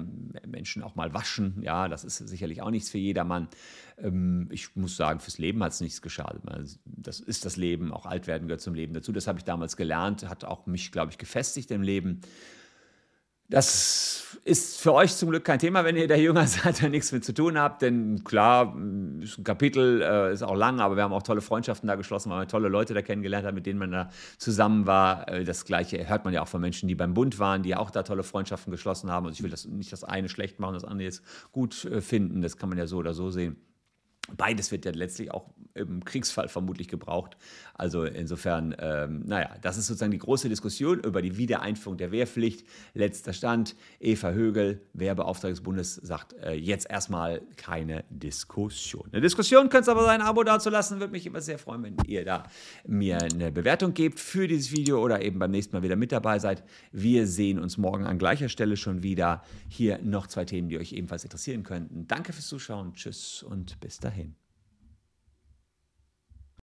Menschen 0.47 0.84
auch 0.84 0.95
mal 0.95 1.13
waschen, 1.13 1.62
ja, 1.63 1.88
das 1.88 2.03
ist 2.03 2.17
sicherlich 2.17 2.62
auch 2.62 2.69
nichts 2.69 2.91
für 2.91 2.99
jedermann. 2.99 3.47
Ähm, 3.97 4.49
ich 4.51 4.75
muss 4.75 4.95
sagen, 4.95 5.19
fürs 5.19 5.39
Leben 5.39 5.63
hat 5.63 5.71
es 5.71 5.82
nichts 5.82 6.01
geschadet. 6.01 6.43
Das 6.86 7.19
ist 7.19 7.45
das 7.45 7.58
Leben, 7.58 7.91
auch 7.91 8.06
alt 8.06 8.27
werden 8.27 8.47
gehört 8.47 8.62
zum 8.62 8.75
Leben 8.75 8.93
dazu. 8.93 9.12
Das 9.12 9.27
habe 9.27 9.39
ich 9.39 9.45
damals 9.45 9.77
gelernt, 9.77 10.29
hat 10.29 10.45
auch 10.45 10.67
mich, 10.67 10.91
glaube 10.91 11.12
ich, 11.12 11.17
gefestigt 11.17 11.71
im 11.71 11.82
Leben. 11.82 12.21
Das 13.49 14.23
ist 14.45 14.82
für 14.82 14.93
euch 14.93 15.15
zum 15.15 15.29
Glück 15.29 15.45
kein 15.45 15.60
Thema, 15.60 15.86
wenn 15.86 15.95
ihr 15.95 16.08
da 16.08 16.15
jünger 16.15 16.47
seid 16.47 16.84
und 16.84 16.91
nichts 16.91 17.12
mit 17.12 17.23
zu 17.23 17.34
tun 17.34 17.58
habt. 17.58 17.82
Denn 17.82 18.23
klar, 18.23 18.75
ist 19.21 19.38
ein 19.38 19.43
Kapitel, 19.43 20.01
äh, 20.01 20.34
ist 20.34 20.43
auch 20.43 20.56
lang, 20.56 20.79
aber 20.79 20.95
wir 20.95 21.03
haben 21.03 21.13
auch 21.13 21.23
tolle 21.23 21.41
Freundschaften 21.41 21.88
da 21.88 21.95
geschlossen, 21.95 22.29
weil 22.29 22.39
man 22.39 22.47
tolle 22.47 22.67
Leute 22.67 22.93
da 22.93 23.01
kennengelernt 23.01 23.45
hat, 23.45 23.56
mit 23.56 23.65
denen 23.65 23.79
man 23.79 23.91
da 23.91 24.10
zusammen 24.38 24.86
war. 24.86 25.29
Äh, 25.29 25.43
das 25.43 25.65
Gleiche 25.65 26.08
hört 26.08 26.25
man 26.25 26.34
ja 26.34 26.41
auch 26.41 26.47
von 26.47 26.62
Menschen, 26.62 26.88
die 26.88 26.95
beim 26.95 27.13
Bund 27.13 27.39
waren, 27.39 27.63
die 27.63 27.75
auch 27.75 27.89
da 27.89 28.03
tolle 28.03 28.23
Freundschaften 28.23 28.71
geschlossen 28.71 29.10
haben. 29.10 29.25
Also 29.25 29.38
ich 29.38 29.43
will 29.43 29.51
das 29.51 29.65
nicht 29.65 29.91
das 29.93 30.03
eine 30.03 30.29
schlecht 30.29 30.60
machen, 30.60 30.73
das 30.73 30.84
andere 30.84 31.06
jetzt 31.06 31.23
gut 31.51 31.86
äh, 31.86 32.01
finden. 32.01 32.41
Das 32.41 32.58
kann 32.58 32.69
man 32.69 32.77
ja 32.77 32.88
so 32.88 32.97
oder 32.97 33.13
so 33.13 33.29
sehen. 33.29 33.58
Beides 34.38 34.71
wird 34.71 34.86
ja 34.86 34.91
letztlich 34.91 35.32
auch 35.32 35.49
im 35.75 36.03
Kriegsfall 36.05 36.47
vermutlich 36.47 36.88
gebraucht. 36.88 37.38
Also 37.73 38.03
insofern, 38.03 38.75
ähm, 38.79 39.23
naja, 39.25 39.55
das 39.62 39.77
ist 39.77 39.88
sozusagen 39.88 40.12
die 40.12 40.19
große 40.19 40.49
Diskussion 40.49 40.99
über 40.99 41.21
die 41.21 41.38
Wiedereinführung 41.38 41.97
der 41.97 42.12
Wehrpflicht. 42.12 42.67
Letzter 42.93 43.33
Stand, 43.33 43.75
Eva 43.99 44.31
Högel, 44.31 44.81
Wehrbeauftragte 44.93 45.53
des 45.53 45.63
Bundes, 45.63 45.95
sagt 45.95 46.33
äh, 46.33 46.53
jetzt 46.53 46.89
erstmal 46.89 47.41
keine 47.57 48.03
Diskussion. 48.09 49.09
Eine 49.12 49.21
Diskussion 49.21 49.69
könnt 49.69 49.88
ihr 49.88 49.91
aber 49.91 50.05
sein, 50.05 50.21
ein 50.21 50.27
Abo 50.27 50.43
dazulassen, 50.43 50.99
würde 50.99 51.12
mich 51.12 51.25
immer 51.25 51.41
sehr 51.41 51.57
freuen, 51.57 51.83
wenn 51.83 51.97
ihr 52.07 52.23
da 52.23 52.43
mir 52.86 53.21
eine 53.21 53.51
Bewertung 53.51 53.93
gebt 53.93 54.19
für 54.19 54.47
dieses 54.47 54.71
Video 54.71 55.03
oder 55.03 55.21
eben 55.21 55.39
beim 55.39 55.51
nächsten 55.51 55.75
Mal 55.75 55.83
wieder 55.83 55.95
mit 55.95 56.12
dabei 56.12 56.39
seid. 56.39 56.63
Wir 56.91 57.25
sehen 57.27 57.59
uns 57.59 57.77
morgen 57.77 58.05
an 58.05 58.17
gleicher 58.17 58.49
Stelle 58.49 58.77
schon 58.77 59.03
wieder. 59.03 59.43
Hier 59.69 59.99
noch 60.03 60.27
zwei 60.27 60.45
Themen, 60.45 60.69
die 60.69 60.77
euch 60.77 60.93
ebenfalls 60.93 61.23
interessieren 61.23 61.63
könnten. 61.63 62.07
Danke 62.07 62.33
fürs 62.33 62.47
Zuschauen, 62.47 62.93
tschüss 62.93 63.43
und 63.43 63.79
bis 63.79 63.99
dahin. 63.99 64.42